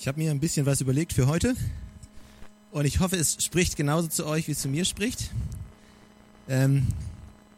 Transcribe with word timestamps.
Ich 0.00 0.08
habe 0.08 0.18
mir 0.18 0.30
ein 0.30 0.40
bisschen 0.40 0.64
was 0.64 0.80
überlegt 0.80 1.12
für 1.12 1.26
heute 1.26 1.54
und 2.70 2.86
ich 2.86 3.00
hoffe, 3.00 3.16
es 3.16 3.44
spricht 3.44 3.76
genauso 3.76 4.08
zu 4.08 4.24
euch, 4.24 4.48
wie 4.48 4.52
es 4.52 4.60
zu 4.60 4.68
mir 4.68 4.86
spricht. 4.86 5.30
Ähm, 6.48 6.86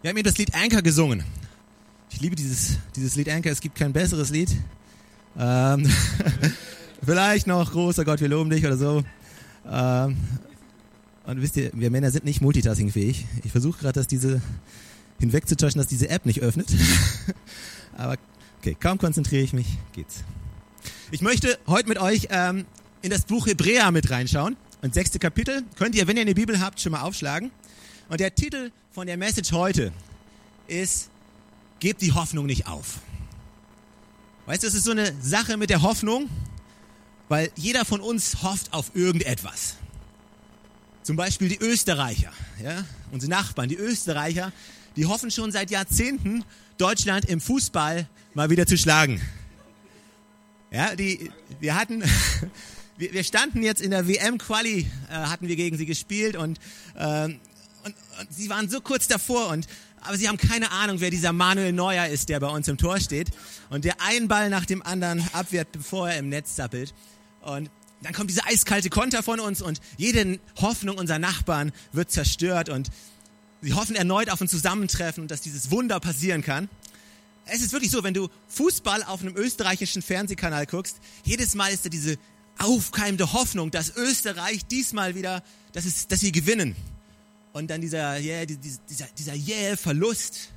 wir 0.00 0.10
haben 0.10 0.16
eben 0.16 0.26
das 0.26 0.38
Lied 0.38 0.52
Anchor 0.52 0.82
gesungen. 0.82 1.22
Ich 2.10 2.20
liebe 2.20 2.34
dieses, 2.34 2.78
dieses 2.96 3.14
Lied 3.14 3.28
Anchor, 3.28 3.52
es 3.52 3.60
gibt 3.60 3.76
kein 3.76 3.92
besseres 3.92 4.30
Lied. 4.30 4.50
Ähm, 5.38 5.88
vielleicht 7.04 7.46
noch, 7.46 7.70
großer 7.70 8.04
Gott, 8.04 8.20
wir 8.20 8.28
loben 8.28 8.50
dich 8.50 8.66
oder 8.66 8.76
so. 8.76 9.04
Ähm, 9.64 10.16
und 11.24 11.42
wisst 11.42 11.56
ihr, 11.56 11.70
wir 11.74 11.92
Männer 11.92 12.10
sind 12.10 12.24
nicht 12.24 12.40
multitaskingfähig. 12.40 13.24
Ich 13.44 13.52
versuche 13.52 13.78
gerade, 13.78 14.00
dass 14.00 14.08
diese 14.08 14.42
hinwegzutäuschen, 15.20 15.78
dass 15.78 15.86
diese 15.86 16.08
App 16.08 16.26
nicht 16.26 16.40
öffnet. 16.40 16.74
Aber 17.96 18.16
okay, 18.58 18.76
kaum 18.80 18.98
konzentriere 18.98 19.44
ich 19.44 19.52
mich, 19.52 19.78
geht's. 19.92 20.24
Ich 21.12 21.20
möchte 21.20 21.58
heute 21.66 21.90
mit 21.90 21.98
euch 21.98 22.28
ähm, 22.30 22.64
in 23.02 23.10
das 23.10 23.26
Buch 23.26 23.46
Hebräer 23.46 23.90
mit 23.90 24.08
reinschauen. 24.08 24.56
Und 24.80 24.94
sechste 24.94 25.18
Kapitel 25.18 25.62
könnt 25.76 25.94
ihr, 25.94 26.06
wenn 26.06 26.16
ihr 26.16 26.22
eine 26.22 26.32
Bibel 26.32 26.58
habt, 26.58 26.80
schon 26.80 26.92
mal 26.92 27.02
aufschlagen. 27.02 27.50
Und 28.08 28.18
der 28.18 28.34
Titel 28.34 28.70
von 28.92 29.06
der 29.06 29.18
Message 29.18 29.52
heute 29.52 29.92
ist, 30.68 31.10
gebt 31.80 32.00
die 32.00 32.12
Hoffnung 32.12 32.46
nicht 32.46 32.66
auf. 32.66 33.00
Weißt 34.46 34.62
du, 34.62 34.68
es 34.68 34.72
ist 34.72 34.84
so 34.84 34.92
eine 34.92 35.12
Sache 35.20 35.58
mit 35.58 35.68
der 35.68 35.82
Hoffnung, 35.82 36.30
weil 37.28 37.50
jeder 37.56 37.84
von 37.84 38.00
uns 38.00 38.42
hofft 38.42 38.72
auf 38.72 38.92
irgendetwas. 38.94 39.76
Zum 41.02 41.16
Beispiel 41.16 41.50
die 41.50 41.58
Österreicher, 41.58 42.32
ja, 42.64 42.86
unsere 43.10 43.28
Nachbarn, 43.28 43.68
die 43.68 43.76
Österreicher, 43.76 44.50
die 44.96 45.04
hoffen 45.04 45.30
schon 45.30 45.52
seit 45.52 45.70
Jahrzehnten, 45.70 46.42
Deutschland 46.78 47.26
im 47.26 47.42
Fußball 47.42 48.08
mal 48.32 48.48
wieder 48.48 48.66
zu 48.66 48.78
schlagen. 48.78 49.20
Ja, 50.72 50.96
die, 50.96 51.30
wir 51.60 51.74
hatten, 51.74 52.02
wir, 52.96 53.12
wir 53.12 53.24
standen 53.24 53.62
jetzt 53.62 53.82
in 53.82 53.90
der 53.90 54.08
WM-Quali, 54.08 54.86
äh, 55.10 55.12
hatten 55.12 55.46
wir 55.46 55.56
gegen 55.56 55.76
sie 55.76 55.84
gespielt 55.84 56.34
und, 56.34 56.58
äh, 56.94 57.24
und, 57.24 57.36
und 57.84 57.94
sie 58.30 58.48
waren 58.48 58.70
so 58.70 58.80
kurz 58.80 59.06
davor 59.06 59.48
und 59.48 59.66
aber 60.00 60.16
sie 60.16 60.28
haben 60.28 60.38
keine 60.38 60.72
Ahnung, 60.72 61.00
wer 61.00 61.10
dieser 61.10 61.32
Manuel 61.32 61.72
Neuer 61.72 62.06
ist, 62.06 62.28
der 62.30 62.40
bei 62.40 62.48
uns 62.48 62.66
im 62.68 62.78
Tor 62.78 62.98
steht 63.00 63.28
und 63.68 63.84
der 63.84 64.00
einen 64.00 64.28
Ball 64.28 64.48
nach 64.48 64.64
dem 64.64 64.82
anderen 64.82 65.22
abwehrt, 65.34 65.70
bevor 65.72 66.08
er 66.08 66.18
im 66.18 66.28
Netz 66.28 66.56
zappelt. 66.56 66.92
Und 67.42 67.70
dann 68.00 68.12
kommt 68.12 68.30
dieser 68.30 68.46
eiskalte 68.48 68.90
Konter 68.90 69.22
von 69.22 69.38
uns 69.40 69.62
und 69.62 69.80
jede 69.98 70.40
Hoffnung 70.56 70.96
unserer 70.96 71.20
Nachbarn 71.20 71.70
wird 71.92 72.10
zerstört 72.10 72.68
und 72.68 72.88
sie 73.60 73.74
hoffen 73.74 73.94
erneut 73.94 74.28
auf 74.30 74.40
ein 74.40 74.48
Zusammentreffen 74.48 75.22
und 75.22 75.30
dass 75.30 75.42
dieses 75.42 75.70
Wunder 75.70 76.00
passieren 76.00 76.42
kann 76.42 76.68
es 77.46 77.62
ist 77.62 77.72
wirklich 77.72 77.90
so, 77.90 78.02
wenn 78.02 78.14
du 78.14 78.28
Fußball 78.48 79.02
auf 79.04 79.20
einem 79.20 79.36
österreichischen 79.36 80.02
Fernsehkanal 80.02 80.66
guckst, 80.66 80.98
jedes 81.24 81.54
Mal 81.54 81.72
ist 81.72 81.84
da 81.84 81.88
diese 81.88 82.16
aufkeimende 82.58 83.32
Hoffnung, 83.32 83.70
dass 83.70 83.96
Österreich 83.96 84.64
diesmal 84.66 85.14
wieder, 85.14 85.42
dass, 85.72 85.84
es, 85.84 86.06
dass 86.06 86.20
sie 86.20 86.32
gewinnen. 86.32 86.76
Und 87.52 87.70
dann 87.70 87.80
dieser, 87.80 88.18
yeah, 88.18 88.46
dieser, 88.46 89.06
dieser 89.18 89.34
yeah 89.34 89.76
Verlust 89.76 90.50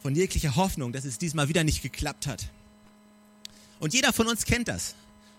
von 0.00 0.14
jeglicher 0.14 0.56
Hoffnung, 0.56 0.92
dass 0.92 1.04
es 1.04 1.18
diesmal 1.18 1.48
wieder 1.48 1.64
nicht 1.64 1.82
geklappt 1.82 2.26
hat. 2.26 2.46
Und 3.80 3.94
jeder 3.94 4.12
von 4.12 4.28
uns 4.28 4.44
kennt 4.44 4.68
das. 4.68 4.94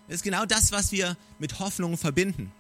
Das 0.08 0.16
ist 0.16 0.24
genau 0.24 0.46
das, 0.46 0.72
was 0.72 0.92
wir 0.92 1.16
mit 1.40 1.60
Hoffnung 1.60 1.98
verbinden. 1.98 2.52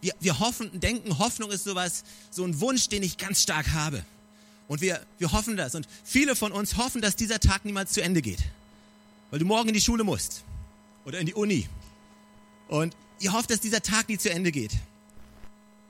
Wir, 0.00 0.14
wir 0.20 0.38
hoffen, 0.38 0.80
denken, 0.80 1.18
Hoffnung 1.18 1.50
ist 1.50 1.64
sowas, 1.64 2.04
so 2.30 2.44
ein 2.44 2.60
Wunsch, 2.60 2.88
den 2.88 3.02
ich 3.02 3.18
ganz 3.18 3.42
stark 3.42 3.72
habe. 3.72 4.04
Und 4.68 4.80
wir, 4.80 5.04
wir 5.18 5.32
hoffen 5.32 5.56
das. 5.56 5.74
Und 5.74 5.86
viele 6.04 6.36
von 6.36 6.52
uns 6.52 6.76
hoffen, 6.76 7.02
dass 7.02 7.16
dieser 7.16 7.40
Tag 7.40 7.64
niemals 7.64 7.92
zu 7.92 8.02
Ende 8.02 8.22
geht. 8.22 8.40
Weil 9.30 9.38
du 9.38 9.44
morgen 9.44 9.68
in 9.68 9.74
die 9.74 9.80
Schule 9.80 10.04
musst. 10.04 10.44
Oder 11.04 11.18
in 11.20 11.26
die 11.26 11.34
Uni. 11.34 11.68
Und 12.68 12.96
ihr 13.20 13.32
hofft, 13.32 13.50
dass 13.50 13.60
dieser 13.60 13.82
Tag 13.82 14.08
nie 14.08 14.18
zu 14.18 14.30
Ende 14.30 14.52
geht. 14.52 14.72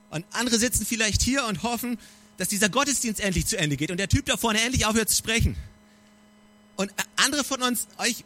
Und 0.09 0.25
andere 0.31 0.59
sitzen 0.59 0.85
vielleicht 0.85 1.21
hier 1.21 1.45
und 1.45 1.63
hoffen, 1.63 1.97
dass 2.37 2.49
dieser 2.49 2.69
Gottesdienst 2.69 3.19
endlich 3.19 3.45
zu 3.45 3.57
Ende 3.57 3.77
geht 3.77 3.91
und 3.91 3.97
der 3.97 4.09
Typ 4.09 4.25
da 4.25 4.37
vorne 4.37 4.61
endlich 4.61 4.85
aufhört 4.85 5.09
zu 5.09 5.15
sprechen. 5.15 5.55
Und 6.75 6.91
andere 7.15 7.43
von 7.43 7.61
uns, 7.61 7.87
euch, 7.97 8.25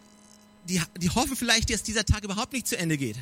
die, 0.68 0.82
die 0.98 1.10
hoffen 1.10 1.36
vielleicht, 1.36 1.72
dass 1.72 1.84
dieser 1.84 2.06
Tag 2.06 2.24
überhaupt 2.24 2.54
nicht 2.54 2.68
zu 2.68 2.78
Ende 2.78 2.98
geht. 2.98 3.18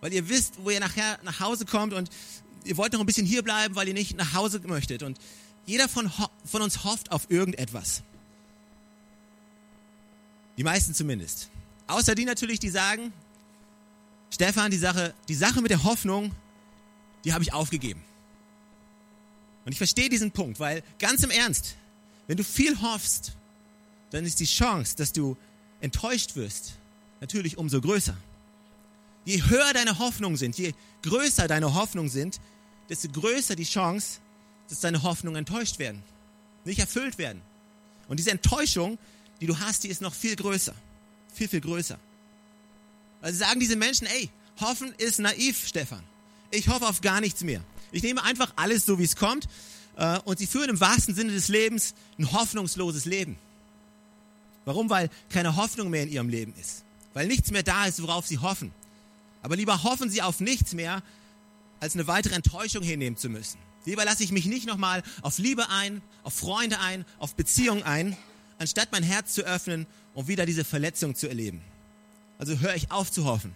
Weil 0.00 0.12
ihr 0.12 0.28
wisst, 0.28 0.54
wo 0.62 0.70
ihr 0.70 0.80
nachher 0.80 1.18
nach 1.22 1.40
Hause 1.40 1.66
kommt 1.66 1.92
und 1.92 2.10
ihr 2.64 2.76
wollt 2.76 2.92
noch 2.92 3.00
ein 3.00 3.06
bisschen 3.06 3.26
hier 3.26 3.42
bleiben, 3.42 3.74
weil 3.74 3.88
ihr 3.88 3.94
nicht 3.94 4.16
nach 4.16 4.32
Hause 4.32 4.60
möchtet. 4.64 5.02
Und 5.02 5.18
jeder 5.66 5.88
von, 5.88 6.10
von 6.44 6.62
uns 6.62 6.84
hofft 6.84 7.10
auf 7.10 7.30
irgendetwas. 7.30 8.02
Die 10.56 10.64
meisten 10.64 10.94
zumindest. 10.94 11.50
Außer 11.86 12.14
die 12.14 12.24
natürlich, 12.24 12.60
die 12.60 12.70
sagen, 12.70 13.12
Stefan, 14.30 14.70
die 14.70 14.78
Sache, 14.78 15.14
die 15.28 15.34
Sache 15.34 15.60
mit 15.60 15.70
der 15.70 15.84
Hoffnung, 15.84 16.32
die 17.24 17.32
habe 17.32 17.44
ich 17.44 17.52
aufgegeben. 17.52 18.02
Und 19.64 19.72
ich 19.72 19.78
verstehe 19.78 20.08
diesen 20.08 20.30
Punkt, 20.30 20.60
weil 20.60 20.82
ganz 20.98 21.22
im 21.22 21.30
Ernst, 21.30 21.76
wenn 22.26 22.36
du 22.36 22.44
viel 22.44 22.80
hoffst, 22.80 23.32
dann 24.10 24.24
ist 24.24 24.40
die 24.40 24.46
Chance, 24.46 24.96
dass 24.96 25.12
du 25.12 25.36
enttäuscht 25.80 26.36
wirst, 26.36 26.74
natürlich 27.20 27.58
umso 27.58 27.80
größer. 27.80 28.16
Je 29.24 29.42
höher 29.42 29.72
deine 29.72 29.98
Hoffnungen 29.98 30.36
sind, 30.36 30.58
je 30.58 30.74
größer 31.02 31.48
deine 31.48 31.74
Hoffnungen 31.74 32.10
sind, 32.10 32.40
desto 32.88 33.08
größer 33.08 33.56
die 33.56 33.64
Chance, 33.64 34.20
dass 34.74 34.80
deine 34.80 35.04
Hoffnungen 35.04 35.38
enttäuscht 35.38 35.78
werden, 35.78 36.02
nicht 36.64 36.80
erfüllt 36.80 37.16
werden. 37.16 37.40
Und 38.08 38.18
diese 38.18 38.32
Enttäuschung, 38.32 38.98
die 39.40 39.46
du 39.46 39.60
hast, 39.60 39.84
die 39.84 39.88
ist 39.88 40.00
noch 40.00 40.12
viel 40.12 40.34
größer. 40.34 40.74
Viel, 41.32 41.48
viel 41.48 41.60
größer. 41.60 41.96
Also 43.22 43.38
sagen 43.38 43.60
diese 43.60 43.76
Menschen, 43.76 44.08
ey, 44.08 44.30
hoffen 44.60 44.92
ist 44.98 45.20
naiv, 45.20 45.66
Stefan. 45.66 46.02
Ich 46.50 46.68
hoffe 46.68 46.86
auf 46.86 47.00
gar 47.00 47.20
nichts 47.20 47.42
mehr. 47.44 47.62
Ich 47.92 48.02
nehme 48.02 48.22
einfach 48.24 48.52
alles 48.56 48.84
so, 48.84 48.98
wie 48.98 49.04
es 49.04 49.14
kommt. 49.14 49.46
Äh, 49.96 50.18
und 50.24 50.40
sie 50.40 50.46
führen 50.48 50.70
im 50.70 50.80
wahrsten 50.80 51.14
Sinne 51.14 51.32
des 51.32 51.46
Lebens 51.46 51.94
ein 52.18 52.32
hoffnungsloses 52.32 53.04
Leben. 53.04 53.38
Warum? 54.64 54.90
Weil 54.90 55.08
keine 55.30 55.54
Hoffnung 55.54 55.88
mehr 55.90 56.02
in 56.02 56.10
ihrem 56.10 56.28
Leben 56.28 56.52
ist. 56.60 56.84
Weil 57.12 57.28
nichts 57.28 57.52
mehr 57.52 57.62
da 57.62 57.86
ist, 57.86 58.02
worauf 58.02 58.26
sie 58.26 58.38
hoffen. 58.38 58.72
Aber 59.42 59.54
lieber 59.54 59.84
hoffen 59.84 60.10
sie 60.10 60.20
auf 60.20 60.40
nichts 60.40 60.72
mehr, 60.72 61.02
als 61.78 61.94
eine 61.94 62.08
weitere 62.08 62.34
Enttäuschung 62.34 62.82
hinnehmen 62.82 63.16
zu 63.16 63.28
müssen. 63.28 63.58
Lieber 63.84 64.04
lasse 64.04 64.22
ich 64.24 64.32
mich 64.32 64.46
nicht 64.46 64.66
nochmal 64.66 65.02
auf 65.22 65.38
Liebe 65.38 65.68
ein, 65.68 66.02
auf 66.22 66.34
Freunde 66.34 66.80
ein, 66.80 67.04
auf 67.18 67.34
Beziehungen 67.34 67.82
ein, 67.82 68.16
anstatt 68.58 68.90
mein 68.92 69.02
Herz 69.02 69.34
zu 69.34 69.42
öffnen 69.42 69.86
und 70.14 70.28
wieder 70.28 70.46
diese 70.46 70.64
Verletzung 70.64 71.14
zu 71.14 71.28
erleben. 71.28 71.60
Also 72.38 72.58
höre 72.58 72.74
ich 72.74 72.90
auf 72.90 73.10
zu 73.10 73.24
hoffen. 73.24 73.54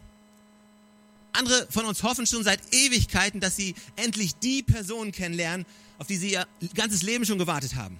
Andere 1.33 1.66
von 1.71 1.84
uns 1.84 2.03
hoffen 2.03 2.27
schon 2.27 2.43
seit 2.43 2.61
Ewigkeiten, 2.72 3.41
dass 3.41 3.56
sie 3.56 3.75
endlich 3.97 4.34
die 4.37 4.62
Person 4.62 5.12
kennenlernen, 5.12 5.66
auf 5.99 6.06
die 6.06 6.16
sie 6.16 6.33
ihr 6.33 6.47
ganzes 6.75 7.03
Leben 7.03 7.25
schon 7.25 7.39
gewartet 7.39 7.75
haben. 7.75 7.97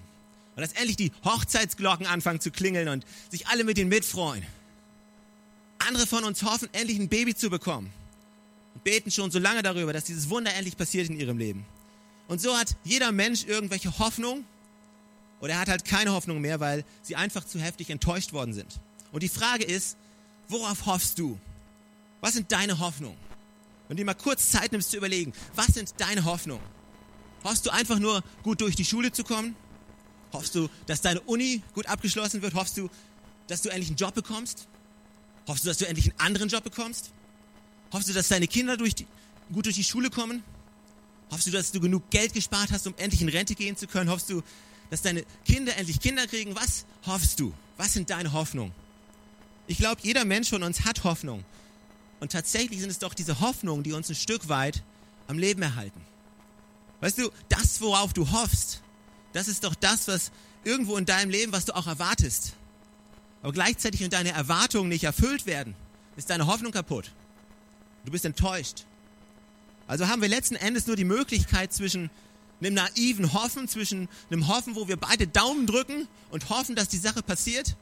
Und 0.55 0.61
dass 0.61 0.73
endlich 0.73 0.97
die 0.97 1.11
Hochzeitsglocken 1.23 2.05
anfangen 2.05 2.41
zu 2.41 2.51
klingeln 2.51 2.89
und 2.89 3.05
sich 3.29 3.47
alle 3.47 3.63
mit 3.63 3.77
ihnen 3.77 3.89
mitfreuen. 3.89 4.45
Andere 5.87 6.05
von 6.05 6.25
uns 6.25 6.43
hoffen, 6.43 6.67
endlich 6.73 6.99
ein 6.99 7.07
Baby 7.07 7.33
zu 7.33 7.49
bekommen. 7.49 7.91
Und 8.75 8.83
beten 8.83 9.09
schon 9.09 9.31
so 9.31 9.39
lange 9.39 9.63
darüber, 9.63 9.93
dass 9.93 10.03
dieses 10.03 10.29
Wunder 10.29 10.53
endlich 10.53 10.75
passiert 10.75 11.09
in 11.09 11.17
ihrem 11.17 11.37
Leben. 11.37 11.65
Und 12.29 12.39
so 12.39 12.55
hat 12.55 12.75
jeder 12.83 13.11
Mensch 13.11 13.43
irgendwelche 13.43 13.97
Hoffnung 13.97 14.45
oder 15.41 15.53
er 15.53 15.59
hat 15.59 15.67
halt 15.67 15.83
keine 15.83 16.13
Hoffnung 16.13 16.39
mehr, 16.39 16.59
weil 16.59 16.85
sie 17.01 17.15
einfach 17.15 17.43
zu 17.43 17.59
heftig 17.59 17.89
enttäuscht 17.89 18.33
worden 18.33 18.53
sind. 18.53 18.79
Und 19.11 19.23
die 19.23 19.29
Frage 19.29 19.63
ist, 19.63 19.97
worauf 20.47 20.85
hoffst 20.85 21.17
du? 21.17 21.39
Was 22.21 22.33
sind 22.33 22.51
deine 22.51 22.77
Hoffnungen? 22.77 23.17
Wenn 23.87 23.97
du 23.97 24.01
dir 24.01 24.05
mal 24.05 24.13
kurz 24.13 24.51
Zeit 24.51 24.71
nimmst 24.71 24.91
zu 24.91 24.97
überlegen, 24.97 25.33
was 25.55 25.67
sind 25.67 25.95
deine 25.97 26.23
Hoffnungen? 26.23 26.63
Hoffst 27.43 27.65
du 27.65 27.71
einfach 27.71 27.97
nur 27.97 28.23
gut 28.43 28.61
durch 28.61 28.75
die 28.75 28.85
Schule 28.85 29.11
zu 29.11 29.23
kommen? 29.23 29.55
Hoffst 30.31 30.53
du, 30.53 30.69
dass 30.85 31.01
deine 31.01 31.21
Uni 31.21 31.63
gut 31.73 31.87
abgeschlossen 31.87 32.43
wird? 32.43 32.53
Hoffst 32.53 32.77
du, 32.77 32.89
dass 33.47 33.63
du 33.63 33.69
endlich 33.69 33.89
einen 33.89 33.97
Job 33.97 34.13
bekommst? 34.13 34.67
Hoffst 35.47 35.63
du, 35.63 35.69
dass 35.69 35.77
du 35.77 35.87
endlich 35.87 36.11
einen 36.11 36.19
anderen 36.19 36.49
Job 36.49 36.63
bekommst? 36.63 37.11
Hoffst 37.91 38.07
du, 38.07 38.13
dass 38.13 38.27
deine 38.27 38.47
Kinder 38.47 38.77
durch 38.77 38.93
die, 38.93 39.07
gut 39.51 39.65
durch 39.65 39.75
die 39.75 39.83
Schule 39.83 40.11
kommen? 40.11 40.43
Hoffst 41.31 41.47
du, 41.47 41.51
dass 41.51 41.71
du 41.71 41.79
genug 41.79 42.09
Geld 42.09 42.33
gespart 42.33 42.71
hast, 42.71 42.87
um 42.87 42.93
endlich 42.97 43.21
in 43.21 43.29
Rente 43.29 43.55
gehen 43.55 43.77
zu 43.77 43.87
können? 43.87 44.09
Hoffst 44.09 44.29
du, 44.29 44.41
dass 44.89 45.01
deine 45.01 45.23
Kinder 45.45 45.75
endlich 45.77 45.99
Kinder 45.99 46.25
kriegen? 46.27 46.55
Was 46.55 46.85
hoffst 47.05 47.39
du? 47.39 47.53
Was 47.77 47.93
sind 47.93 48.09
deine 48.09 48.33
Hoffnungen? 48.33 48.73
Ich 49.67 49.77
glaube, 49.77 50.01
jeder 50.03 50.25
Mensch 50.25 50.49
von 50.49 50.63
uns 50.63 50.85
hat 50.85 51.03
Hoffnung. 51.03 51.45
Und 52.19 52.31
tatsächlich 52.31 52.79
sind 52.79 52.89
es 52.89 52.99
doch 52.99 53.13
diese 53.13 53.39
Hoffnungen, 53.39 53.83
die 53.83 53.93
uns 53.93 54.09
ein 54.09 54.15
Stück 54.15 54.49
weit 54.49 54.83
am 55.27 55.37
Leben 55.37 55.61
erhalten. 55.61 56.01
Weißt 57.01 57.19
du, 57.19 57.29
das, 57.47 57.79
worauf 57.79 58.13
du 58.13 58.31
hoffst, 58.31 58.81
das 59.31 59.47
ist 59.47 59.63
doch 59.63 59.75
das, 59.75 60.07
was 60.07 60.31
irgendwo 60.63 60.97
in 60.97 61.05
deinem 61.05 61.29
Leben, 61.29 61.51
was 61.51 61.65
du 61.65 61.75
auch 61.75 61.87
erwartest. 61.87 62.53
Aber 63.41 63.53
gleichzeitig, 63.53 64.01
wenn 64.01 64.09
deine 64.09 64.31
Erwartungen 64.31 64.89
nicht 64.89 65.03
erfüllt 65.03 65.45
werden, 65.45 65.75
ist 66.17 66.29
deine 66.29 66.47
Hoffnung 66.47 66.71
kaputt. 66.71 67.11
Du 68.03 68.11
bist 68.11 68.25
enttäuscht. 68.25 68.85
Also 69.89 70.07
haben 70.07 70.21
wir 70.21 70.29
letzten 70.29 70.55
Endes 70.55 70.85
nur 70.85 70.95
die 70.95 71.03
Möglichkeit 71.03 71.73
zwischen 71.73 72.11
einem 72.61 72.75
naiven 72.75 73.33
Hoffen, 73.33 73.67
zwischen 73.67 74.07
einem 74.29 74.47
Hoffen, 74.47 74.75
wo 74.75 74.87
wir 74.87 74.97
beide 74.97 75.25
Daumen 75.25 75.65
drücken 75.65 76.07
und 76.29 76.47
hoffen, 76.49 76.75
dass 76.75 76.89
die 76.89 76.99
Sache 76.99 77.23
passiert. 77.23 77.75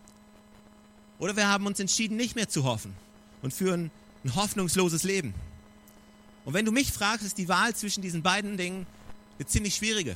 Oder 1.19 1.35
wir 1.35 1.49
haben 1.49 1.65
uns 1.65 1.81
entschieden, 1.81 2.15
nicht 2.15 2.37
mehr 2.37 2.47
zu 2.47 2.63
hoffen 2.63 2.95
und 3.41 3.53
führen 3.53 3.91
ein 4.23 4.35
hoffnungsloses 4.35 5.03
Leben. 5.03 5.33
Und 6.45 6.53
wenn 6.53 6.63
du 6.63 6.71
mich 6.71 6.93
fragst, 6.93 7.25
ist 7.25 7.37
die 7.37 7.49
Wahl 7.49 7.75
zwischen 7.75 8.01
diesen 8.01 8.23
beiden 8.23 8.55
Dingen 8.55 8.87
eine 9.37 9.45
ziemlich 9.45 9.75
schwierige, 9.75 10.15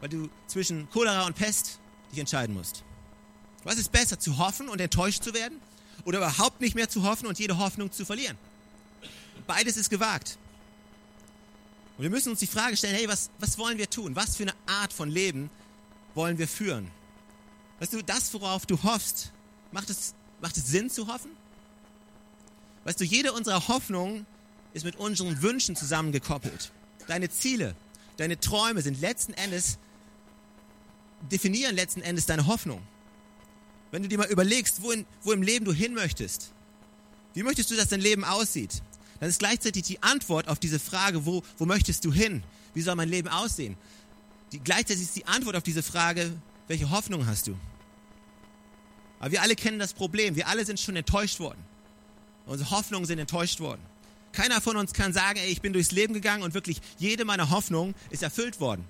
weil 0.00 0.08
du 0.08 0.30
zwischen 0.46 0.88
Cholera 0.88 1.26
und 1.26 1.36
Pest 1.36 1.78
dich 2.10 2.20
entscheiden 2.20 2.54
musst. 2.54 2.84
Was 3.64 3.76
ist 3.76 3.92
besser, 3.92 4.18
zu 4.18 4.38
hoffen 4.38 4.70
und 4.70 4.80
enttäuscht 4.80 5.24
zu 5.24 5.34
werden 5.34 5.58
oder 6.06 6.16
überhaupt 6.16 6.62
nicht 6.62 6.74
mehr 6.74 6.88
zu 6.88 7.02
hoffen 7.02 7.26
und 7.26 7.38
jede 7.38 7.58
Hoffnung 7.58 7.92
zu 7.92 8.06
verlieren? 8.06 8.38
Beides 9.46 9.76
ist 9.76 9.90
gewagt. 9.90 10.38
Und 12.00 12.04
wir 12.04 12.10
müssen 12.10 12.30
uns 12.30 12.38
die 12.38 12.46
Frage 12.46 12.78
stellen, 12.78 12.94
hey, 12.94 13.06
was, 13.08 13.28
was 13.40 13.58
wollen 13.58 13.76
wir 13.76 13.90
tun? 13.90 14.16
Was 14.16 14.34
für 14.34 14.44
eine 14.44 14.54
Art 14.64 14.90
von 14.90 15.10
Leben 15.10 15.50
wollen 16.14 16.38
wir 16.38 16.48
führen? 16.48 16.90
Weißt 17.78 17.92
du, 17.92 18.00
das, 18.00 18.32
worauf 18.32 18.64
du 18.64 18.82
hoffst, 18.82 19.32
macht 19.70 19.90
es, 19.90 20.14
macht 20.40 20.56
es 20.56 20.66
Sinn 20.66 20.88
zu 20.88 21.08
hoffen? 21.08 21.30
Weißt 22.84 22.98
du, 22.98 23.04
jede 23.04 23.34
unserer 23.34 23.68
Hoffnungen 23.68 24.24
ist 24.72 24.86
mit 24.86 24.96
unseren 24.96 25.42
Wünschen 25.42 25.76
zusammengekoppelt. 25.76 26.72
Deine 27.06 27.28
Ziele, 27.28 27.76
deine 28.16 28.40
Träume 28.40 28.80
sind 28.80 28.98
letzten 29.02 29.34
Endes, 29.34 29.76
definieren 31.30 31.76
letzten 31.76 32.00
Endes 32.00 32.24
deine 32.24 32.46
Hoffnung. 32.46 32.80
Wenn 33.90 34.02
du 34.02 34.08
dir 34.08 34.16
mal 34.16 34.28
überlegst, 34.28 34.80
wo, 34.80 34.90
in, 34.90 35.04
wo 35.20 35.32
im 35.32 35.42
Leben 35.42 35.66
du 35.66 35.74
hin 35.74 35.92
möchtest, 35.92 36.50
wie 37.34 37.42
möchtest 37.42 37.70
du, 37.70 37.76
dass 37.76 37.88
dein 37.88 38.00
Leben 38.00 38.24
aussieht? 38.24 38.80
Dann 39.20 39.28
ist 39.28 39.38
gleichzeitig 39.38 39.82
die 39.82 40.02
Antwort 40.02 40.48
auf 40.48 40.58
diese 40.58 40.78
Frage, 40.80 41.26
wo, 41.26 41.42
wo 41.58 41.66
möchtest 41.66 42.04
du 42.04 42.12
hin? 42.12 42.42
Wie 42.74 42.80
soll 42.80 42.96
mein 42.96 43.08
Leben 43.08 43.28
aussehen? 43.28 43.76
Die, 44.52 44.58
gleichzeitig 44.58 45.02
ist 45.02 45.16
die 45.16 45.26
Antwort 45.26 45.56
auf 45.56 45.62
diese 45.62 45.82
Frage, 45.82 46.32
welche 46.68 46.90
Hoffnung 46.90 47.26
hast 47.26 47.46
du? 47.46 47.56
Aber 49.20 49.30
wir 49.30 49.42
alle 49.42 49.54
kennen 49.54 49.78
das 49.78 49.92
Problem. 49.92 50.34
Wir 50.34 50.48
alle 50.48 50.64
sind 50.64 50.80
schon 50.80 50.96
enttäuscht 50.96 51.38
worden. 51.38 51.58
Unsere 52.46 52.70
Hoffnungen 52.70 53.06
sind 53.06 53.18
enttäuscht 53.18 53.60
worden. 53.60 53.82
Keiner 54.32 54.60
von 54.60 54.76
uns 54.76 54.92
kann 54.92 55.12
sagen, 55.12 55.38
ey, 55.38 55.50
ich 55.50 55.60
bin 55.60 55.72
durchs 55.72 55.90
Leben 55.90 56.14
gegangen 56.14 56.42
und 56.42 56.54
wirklich 56.54 56.80
jede 56.98 57.24
meiner 57.24 57.50
Hoffnungen 57.50 57.94
ist 58.08 58.22
erfüllt 58.22 58.60
worden. 58.60 58.84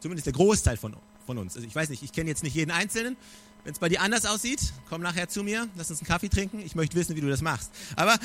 Zumindest 0.00 0.26
der 0.26 0.32
Großteil 0.32 0.76
von, 0.76 0.96
von 1.24 1.38
uns. 1.38 1.54
Also 1.54 1.66
ich 1.66 1.74
weiß 1.74 1.88
nicht, 1.90 2.02
ich 2.02 2.12
kenne 2.12 2.28
jetzt 2.28 2.42
nicht 2.42 2.54
jeden 2.54 2.70
Einzelnen. 2.70 3.16
Wenn 3.62 3.72
es 3.72 3.78
bei 3.78 3.88
dir 3.88 4.02
anders 4.02 4.26
aussieht, 4.26 4.60
komm 4.88 5.00
nachher 5.00 5.28
zu 5.28 5.42
mir, 5.42 5.68
lass 5.76 5.90
uns 5.90 6.00
einen 6.00 6.08
Kaffee 6.08 6.28
trinken. 6.28 6.60
Ich 6.60 6.74
möchte 6.74 6.96
wissen, 6.96 7.16
wie 7.16 7.20
du 7.20 7.28
das 7.28 7.40
machst. 7.40 7.70
Aber 7.96 8.18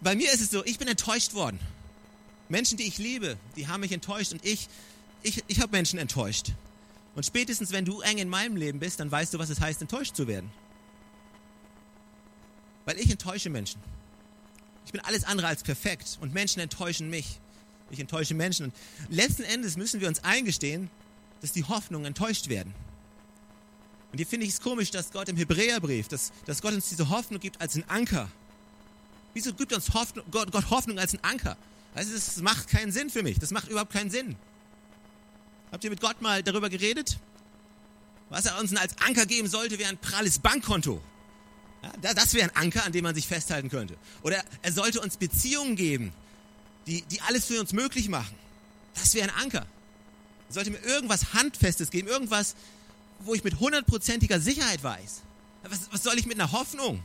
bei 0.00 0.14
mir 0.14 0.32
ist 0.32 0.40
es 0.40 0.50
so, 0.50 0.64
ich 0.64 0.78
bin 0.78 0.88
enttäuscht 0.88 1.34
worden. 1.34 1.58
Menschen, 2.48 2.78
die 2.78 2.84
ich 2.84 2.98
liebe, 2.98 3.36
die 3.56 3.68
haben 3.68 3.80
mich 3.80 3.92
enttäuscht 3.92 4.32
und 4.32 4.44
ich, 4.44 4.68
ich, 5.22 5.44
ich 5.48 5.60
habe 5.60 5.72
Menschen 5.72 5.98
enttäuscht. 5.98 6.52
Und 7.14 7.26
spätestens, 7.26 7.72
wenn 7.72 7.84
du 7.84 8.00
eng 8.00 8.18
in 8.18 8.28
meinem 8.28 8.56
Leben 8.56 8.78
bist, 8.78 9.00
dann 9.00 9.10
weißt 9.10 9.34
du, 9.34 9.38
was 9.38 9.50
es 9.50 9.60
heißt, 9.60 9.80
enttäuscht 9.82 10.14
zu 10.14 10.28
werden. 10.28 10.50
Weil 12.84 12.98
ich 12.98 13.10
enttäusche 13.10 13.50
Menschen. 13.50 13.80
Ich 14.86 14.92
bin 14.92 15.00
alles 15.02 15.24
andere 15.24 15.48
als 15.48 15.62
perfekt 15.62 16.16
und 16.20 16.32
Menschen 16.32 16.60
enttäuschen 16.60 17.10
mich. 17.10 17.40
Ich 17.90 18.00
enttäusche 18.00 18.34
Menschen. 18.34 18.66
Und 18.66 18.74
letzten 19.10 19.42
Endes 19.42 19.76
müssen 19.76 20.00
wir 20.00 20.08
uns 20.08 20.24
eingestehen, 20.24 20.88
dass 21.40 21.52
die 21.52 21.64
Hoffnungen 21.64 22.06
enttäuscht 22.06 22.48
werden. 22.48 22.74
Und 24.12 24.18
hier 24.18 24.26
finde 24.26 24.46
ich 24.46 24.52
es 24.52 24.60
komisch, 24.60 24.90
dass 24.90 25.10
Gott 25.10 25.28
im 25.28 25.36
Hebräerbrief, 25.36 26.08
dass, 26.08 26.32
dass 26.46 26.62
Gott 26.62 26.72
uns 26.72 26.88
diese 26.88 27.10
Hoffnung 27.10 27.40
gibt 27.40 27.60
als 27.60 27.74
ein 27.74 27.84
Anker. 27.88 28.30
Wieso 29.38 29.54
gibt 29.54 29.72
uns 29.72 29.94
Hoffnung, 29.94 30.24
Gott, 30.32 30.50
Gott 30.50 30.68
Hoffnung 30.68 30.98
als 30.98 31.14
ein 31.14 31.22
Anker? 31.22 31.56
Also 31.94 32.12
das 32.12 32.38
macht 32.38 32.66
keinen 32.66 32.90
Sinn 32.90 33.08
für 33.08 33.22
mich. 33.22 33.38
Das 33.38 33.52
macht 33.52 33.68
überhaupt 33.68 33.92
keinen 33.92 34.10
Sinn. 34.10 34.34
Habt 35.70 35.84
ihr 35.84 35.90
mit 35.90 36.00
Gott 36.00 36.20
mal 36.20 36.42
darüber 36.42 36.68
geredet? 36.68 37.18
Was 38.30 38.46
er 38.46 38.58
uns 38.58 38.74
als 38.74 38.98
Anker 38.98 39.26
geben 39.26 39.46
sollte, 39.46 39.78
wäre 39.78 39.90
ein 39.90 39.98
pralles 39.98 40.40
Bankkonto. 40.40 41.00
Ja, 41.84 42.14
das 42.14 42.34
wäre 42.34 42.50
ein 42.50 42.56
Anker, 42.56 42.84
an 42.84 42.90
dem 42.90 43.04
man 43.04 43.14
sich 43.14 43.28
festhalten 43.28 43.68
könnte. 43.68 43.96
Oder 44.22 44.42
er 44.62 44.72
sollte 44.72 45.00
uns 45.00 45.18
Beziehungen 45.18 45.76
geben, 45.76 46.12
die, 46.88 47.02
die 47.02 47.20
alles 47.20 47.44
für 47.44 47.60
uns 47.60 47.72
möglich 47.72 48.08
machen. 48.08 48.34
Das 48.94 49.14
wäre 49.14 49.28
ein 49.28 49.36
Anker. 49.40 49.66
Er 50.48 50.52
sollte 50.52 50.72
mir 50.72 50.80
irgendwas 50.80 51.32
Handfestes 51.32 51.92
geben, 51.92 52.08
irgendwas, 52.08 52.56
wo 53.20 53.34
ich 53.34 53.44
mit 53.44 53.60
hundertprozentiger 53.60 54.40
Sicherheit 54.40 54.82
weiß. 54.82 55.22
Was, 55.62 55.92
was 55.92 56.02
soll 56.02 56.18
ich 56.18 56.26
mit 56.26 56.40
einer 56.40 56.50
Hoffnung? 56.50 57.04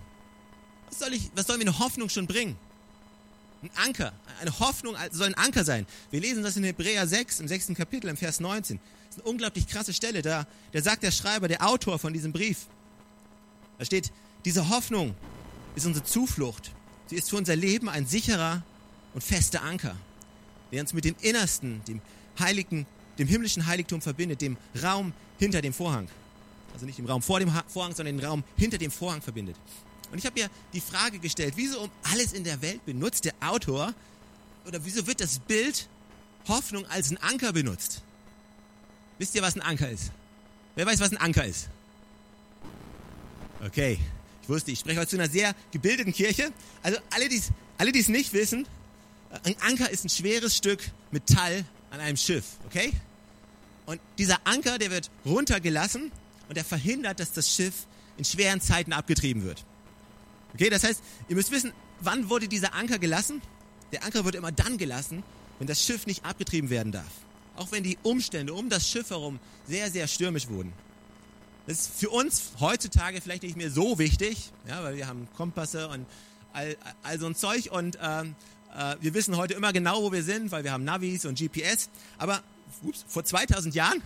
Was 0.94 1.00
soll, 1.00 1.14
ich, 1.16 1.32
was 1.34 1.48
soll 1.48 1.58
mir 1.58 1.64
eine 1.64 1.80
Hoffnung 1.80 2.08
schon 2.08 2.28
bringen? 2.28 2.56
Ein 3.64 3.72
Anker, 3.88 4.14
eine 4.40 4.60
Hoffnung 4.60 4.96
soll 5.12 5.26
ein 5.26 5.34
Anker 5.34 5.66
sein. 5.66 5.88
Wir 6.12 6.22
lesen 6.22 6.44
das 6.44 6.56
in 6.56 6.64
Hebräer 6.64 7.08
6, 7.08 7.40
im 7.40 7.48
sechsten 7.48 7.74
Kapitel, 7.74 8.12
im 8.12 8.18
Vers 8.18 8.40
19. 8.40 8.78
Das 8.78 9.18
ist 9.18 9.24
eine 9.24 9.32
unglaublich 9.32 9.66
krasse 9.66 9.92
Stelle. 9.92 10.22
Da, 10.22 10.46
da 10.72 10.82
sagt 10.84 11.02
der 11.02 11.10
Schreiber, 11.10 11.48
der 11.48 11.68
Autor 11.68 11.98
von 11.98 12.14
diesem 12.14 12.32
Brief, 12.32 12.68
da 13.80 13.86
steht, 13.86 14.12
diese 14.46 14.70
Hoffnung 14.70 15.16
ist 15.76 15.88
unsere 15.88 16.06
Zuflucht. 16.06 16.70
Sie 17.08 17.16
ist 17.16 17.32
für 17.32 17.38
unser 17.38 17.56
Leben 17.56 17.90
ein 17.90 18.06
sicherer 18.06 18.62
und 19.16 19.24
fester 19.24 19.64
Anker, 19.64 19.96
der 20.72 20.82
uns 20.82 20.94
mit 20.94 21.06
dem 21.06 21.16
Innersten, 21.22 21.82
dem 21.88 22.02
heiligen, 22.38 22.86
dem 23.18 23.28
himmlischen 23.28 23.66
Heiligtum 23.66 24.00
verbindet, 24.00 24.42
dem 24.42 24.58
Raum 24.84 25.14
hinter 25.40 25.64
dem 25.64 25.74
Vorhang. 25.74 26.08
Also 26.72 26.86
nicht 26.86 27.00
dem 27.00 27.08
Raum 27.08 27.24
vor 27.24 27.40
dem 27.40 27.52
Vorhang, 27.68 27.96
sondern 27.96 28.18
den 28.18 28.26
Raum 28.26 28.44
hinter 28.58 28.78
dem 28.78 28.92
Vorhang 28.92 29.24
verbindet. 29.24 29.56
Und 30.14 30.20
ich 30.20 30.28
habe 30.28 30.40
mir 30.40 30.50
die 30.74 30.80
Frage 30.80 31.18
gestellt, 31.18 31.56
wieso 31.56 31.82
um 31.82 31.92
alles 32.04 32.34
in 32.34 32.44
der 32.44 32.62
Welt 32.62 32.86
benutzt 32.86 33.26
der 33.26 33.34
Autor 33.40 33.96
oder 34.68 34.86
wieso 34.86 35.08
wird 35.08 35.20
das 35.20 35.40
Bild 35.40 35.90
Hoffnung 36.48 36.86
als 36.86 37.10
ein 37.10 37.18
Anker 37.18 37.52
benutzt? 37.52 38.04
Wisst 39.18 39.34
ihr, 39.34 39.42
was 39.42 39.56
ein 39.56 39.62
Anker 39.62 39.90
ist? 39.90 40.12
Wer 40.76 40.86
weiß, 40.86 41.00
was 41.00 41.10
ein 41.10 41.18
Anker 41.18 41.46
ist? 41.46 41.68
Okay, 43.66 43.98
ich 44.44 44.50
wusste, 44.50 44.70
ich 44.70 44.78
spreche 44.78 45.00
heute 45.00 45.10
zu 45.10 45.16
einer 45.16 45.28
sehr 45.28 45.56
gebildeten 45.72 46.14
Kirche. 46.14 46.52
Also 46.84 47.00
alle, 47.10 47.28
die 47.28 47.42
alle, 47.80 47.92
es 47.98 48.08
nicht 48.08 48.34
wissen, 48.34 48.68
ein 49.44 49.56
Anker 49.62 49.90
ist 49.90 50.06
ein 50.06 50.10
schweres 50.10 50.56
Stück 50.56 50.92
Metall 51.10 51.66
an 51.90 52.00
einem 52.00 52.18
Schiff, 52.18 52.46
okay? 52.68 52.94
Und 53.88 54.00
dieser 54.20 54.38
Anker, 54.44 54.78
der 54.78 54.92
wird 54.92 55.10
runtergelassen 55.26 56.12
und 56.50 56.56
er 56.56 56.64
verhindert, 56.64 57.20
dass 57.20 57.32
das 57.32 57.52
Schiff 57.52 57.88
in 58.18 58.26
schweren 58.26 58.62
Zeiten 58.62 58.94
abgetrieben 58.94 59.42
wird. 59.42 59.66
Okay, 60.54 60.70
das 60.70 60.84
heißt, 60.84 61.02
ihr 61.30 61.36
müsst 61.36 61.52
wissen, 61.52 61.74
wann 62.00 62.30
wurde 62.30 62.48
dieser 62.48 62.74
Anker 62.74 63.00
gelassen? 63.00 63.42
Der 63.92 64.04
Anker 64.04 64.26
wird 64.26 64.36
immer 64.36 64.52
dann 64.52 64.78
gelassen, 64.78 65.24
wenn 65.60 65.68
das 65.68 65.84
Schiff 65.84 66.06
nicht 66.06 66.26
abgetrieben 66.26 66.70
werden 66.70 66.92
darf. 66.92 67.12
Auch 67.56 67.72
wenn 67.72 67.84
die 67.84 67.98
Umstände 68.04 68.54
um 68.54 68.70
das 68.70 68.88
Schiff 68.88 69.10
herum 69.10 69.40
sehr, 69.68 69.92
sehr 69.92 70.08
stürmisch 70.08 70.48
wurden. 70.50 70.74
Das 71.68 71.80
ist 71.80 72.00
für 72.00 72.10
uns 72.10 72.52
heutzutage 72.60 73.22
vielleicht 73.22 73.44
nicht 73.44 73.56
mehr 73.56 73.72
so 73.72 73.98
wichtig, 73.98 74.52
ja, 74.68 74.84
weil 74.84 74.98
wir 74.98 75.08
haben 75.08 75.28
Kompasse 75.38 75.88
und 75.88 76.06
all, 76.52 76.76
all 77.04 77.20
so 77.20 77.26
ein 77.26 77.36
Zeug 77.36 77.72
und 77.72 77.98
ähm, 78.02 78.36
äh, 78.76 78.96
wir 79.00 79.14
wissen 79.14 79.38
heute 79.38 79.54
immer 79.54 79.72
genau, 79.72 80.04
wo 80.04 80.12
wir 80.12 80.24
sind, 80.24 80.52
weil 80.52 80.64
wir 80.64 80.72
haben 80.72 80.84
Navis 80.84 81.26
und 81.26 81.40
GPS. 81.40 81.90
Aber 82.18 82.44
ups, 82.82 83.06
vor 83.08 83.24
2000 83.24 83.74
Jahren 83.76 84.02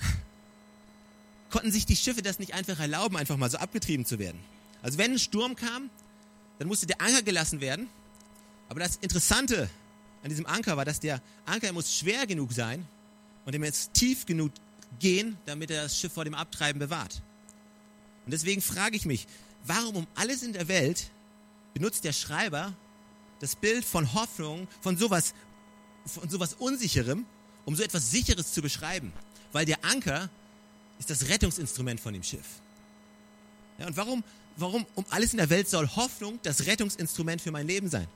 konnten 1.49 1.71
sich 1.71 1.85
die 1.85 1.95
Schiffe 1.95 2.21
das 2.21 2.39
nicht 2.39 2.53
einfach 2.53 2.79
erlauben, 2.79 3.17
einfach 3.17 3.37
mal 3.37 3.49
so 3.49 3.57
abgetrieben 3.57 4.05
zu 4.05 4.19
werden. 4.19 4.39
Also 4.83 4.97
wenn 4.97 5.13
ein 5.13 5.19
Sturm 5.19 5.55
kam, 5.55 5.89
dann 6.59 6.67
musste 6.67 6.85
der 6.85 7.01
Anker 7.01 7.21
gelassen 7.21 7.61
werden. 7.61 7.89
Aber 8.69 8.79
das 8.79 8.97
Interessante 8.97 9.69
an 10.23 10.29
diesem 10.29 10.45
Anker 10.45 10.75
war, 10.77 10.85
dass 10.85 10.99
der 10.99 11.21
Anker 11.45 11.71
muss 11.73 11.95
schwer 11.95 12.25
genug 12.27 12.51
sein 12.51 12.85
und 13.45 13.53
er 13.53 13.59
muss 13.59 13.91
tief 13.91 14.25
genug 14.25 14.51
gehen, 14.99 15.37
damit 15.45 15.71
er 15.71 15.83
das 15.83 15.97
Schiff 15.97 16.13
vor 16.13 16.25
dem 16.25 16.33
Abtreiben 16.33 16.79
bewahrt. 16.79 17.21
Und 18.25 18.31
deswegen 18.31 18.61
frage 18.61 18.97
ich 18.97 19.05
mich, 19.05 19.27
warum 19.65 19.95
um 19.95 20.07
alles 20.15 20.43
in 20.43 20.53
der 20.53 20.67
Welt 20.67 21.09
benutzt 21.73 22.03
der 22.03 22.13
Schreiber 22.13 22.73
das 23.39 23.55
Bild 23.55 23.85
von 23.85 24.13
Hoffnung, 24.13 24.67
von 24.81 24.97
sowas, 24.97 25.33
von 26.05 26.29
sowas 26.29 26.55
Unsicherem, 26.55 27.25
um 27.65 27.75
so 27.75 27.83
etwas 27.83 28.11
Sicheres 28.11 28.51
zu 28.51 28.61
beschreiben? 28.61 29.13
Weil 29.51 29.65
der 29.65 29.85
Anker 29.85 30.29
ist 30.99 31.09
das 31.09 31.29
Rettungsinstrument 31.29 31.99
von 31.99 32.13
dem 32.13 32.23
Schiff. 32.23 32.61
Ja, 33.79 33.87
und 33.87 33.97
warum 33.97 34.23
warum 34.57 34.85
um 34.95 35.05
alles 35.09 35.31
in 35.31 35.37
der 35.37 35.49
Welt 35.49 35.69
soll 35.69 35.87
Hoffnung 35.95 36.39
das 36.43 36.65
Rettungsinstrument 36.65 37.41
für 37.41 37.51
mein 37.51 37.67
Leben 37.67 37.89
sein? 37.89 38.07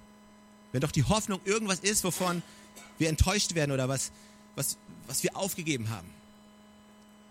Wenn 0.72 0.82
doch 0.82 0.92
die 0.92 1.04
Hoffnung 1.04 1.40
irgendwas 1.46 1.80
ist, 1.80 2.04
wovon 2.04 2.42
wir 2.98 3.10
enttäuscht 3.10 3.56
werden 3.56 3.72
oder 3.72 3.88
was, 3.88 4.12
was, 4.56 4.78
was 5.08 5.24
wir 5.24 5.36
aufgegeben 5.38 5.90
haben. 5.90 6.10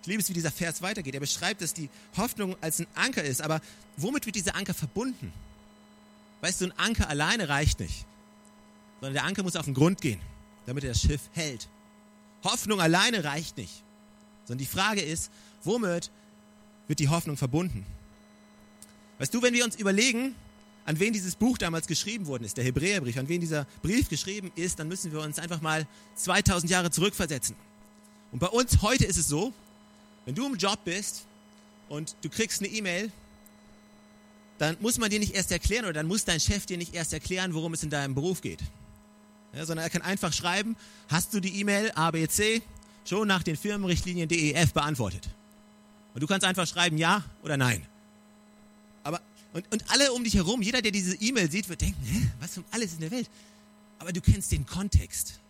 Ich 0.02 0.06
liebe 0.06 0.22
es, 0.22 0.28
wie 0.28 0.34
dieser 0.34 0.50
Vers 0.50 0.80
weitergeht. 0.80 1.14
Er 1.14 1.20
beschreibt, 1.20 1.60
dass 1.60 1.74
die 1.74 1.90
Hoffnung 2.16 2.56
als 2.62 2.80
ein 2.80 2.86
Anker 2.94 3.22
ist. 3.22 3.42
Aber 3.42 3.60
womit 3.96 4.24
wird 4.24 4.36
dieser 4.36 4.54
Anker 4.54 4.72
verbunden? 4.72 5.32
Weißt 6.40 6.60
du, 6.60 6.66
ein 6.66 6.78
Anker 6.78 7.08
alleine 7.08 7.48
reicht 7.48 7.80
nicht. 7.80 8.06
Sondern 9.00 9.14
der 9.14 9.24
Anker 9.24 9.42
muss 9.42 9.56
auf 9.56 9.66
den 9.66 9.74
Grund 9.74 10.00
gehen, 10.00 10.20
damit 10.66 10.84
er 10.84 10.90
das 10.90 11.02
Schiff 11.02 11.20
hält. 11.32 11.68
Hoffnung 12.44 12.80
alleine 12.80 13.24
reicht 13.24 13.58
nicht. 13.58 13.82
Sondern 14.46 14.58
die 14.58 14.66
Frage 14.66 15.02
ist, 15.02 15.30
womit 15.64 16.10
wird 16.88 16.98
die 16.98 17.08
Hoffnung 17.08 17.36
verbunden? 17.36 17.84
Weißt 19.20 19.34
du, 19.34 19.42
wenn 19.42 19.52
wir 19.52 19.66
uns 19.66 19.76
überlegen, 19.76 20.34
an 20.86 20.98
wen 20.98 21.12
dieses 21.12 21.36
Buch 21.36 21.58
damals 21.58 21.86
geschrieben 21.86 22.26
worden 22.26 22.44
ist, 22.44 22.56
der 22.56 22.64
Hebräerbrief, 22.64 23.18
an 23.18 23.28
wen 23.28 23.42
dieser 23.42 23.66
Brief 23.82 24.08
geschrieben 24.08 24.50
ist, 24.56 24.78
dann 24.78 24.88
müssen 24.88 25.12
wir 25.12 25.20
uns 25.20 25.38
einfach 25.38 25.60
mal 25.60 25.86
2000 26.16 26.70
Jahre 26.70 26.90
zurückversetzen. 26.90 27.54
Und 28.32 28.38
bei 28.38 28.46
uns 28.46 28.80
heute 28.80 29.04
ist 29.04 29.18
es 29.18 29.28
so, 29.28 29.52
wenn 30.24 30.34
du 30.34 30.46
im 30.46 30.56
Job 30.56 30.78
bist 30.86 31.26
und 31.90 32.16
du 32.22 32.30
kriegst 32.30 32.62
eine 32.62 32.72
E-Mail, 32.72 33.12
dann 34.56 34.78
muss 34.80 34.96
man 34.96 35.10
dir 35.10 35.18
nicht 35.18 35.34
erst 35.34 35.52
erklären 35.52 35.84
oder 35.84 35.92
dann 35.92 36.06
muss 36.06 36.24
dein 36.24 36.40
Chef 36.40 36.64
dir 36.64 36.78
nicht 36.78 36.94
erst 36.94 37.12
erklären, 37.12 37.52
worum 37.52 37.74
es 37.74 37.82
in 37.82 37.90
deinem 37.90 38.14
Beruf 38.14 38.40
geht. 38.40 38.60
Ja, 39.52 39.66
sondern 39.66 39.84
er 39.84 39.90
kann 39.90 40.00
einfach 40.00 40.32
schreiben, 40.32 40.76
hast 41.08 41.34
du 41.34 41.40
die 41.40 41.60
E-Mail 41.60 41.90
ABC 41.90 42.62
schon 43.04 43.28
nach 43.28 43.42
den 43.42 43.58
Firmenrichtlinien 43.58 44.30
DEF 44.30 44.72
beantwortet? 44.72 45.28
Und 46.14 46.22
du 46.22 46.26
kannst 46.26 46.46
einfach 46.46 46.66
schreiben 46.66 46.96
ja 46.96 47.22
oder 47.42 47.58
nein. 47.58 47.86
Und, 49.52 49.70
und 49.72 49.90
alle 49.90 50.12
um 50.12 50.22
dich 50.22 50.34
herum, 50.34 50.62
jeder, 50.62 50.80
der 50.80 50.92
diese 50.92 51.16
E-Mail 51.16 51.50
sieht, 51.50 51.68
wird 51.68 51.80
denken, 51.80 52.00
Hä, 52.04 52.30
was 52.40 52.56
um 52.56 52.64
alles 52.70 52.92
in 52.94 53.00
der 53.00 53.10
Welt? 53.10 53.28
Aber 53.98 54.12
du 54.12 54.20
kennst 54.20 54.52
den 54.52 54.64
Kontext. 54.64 55.40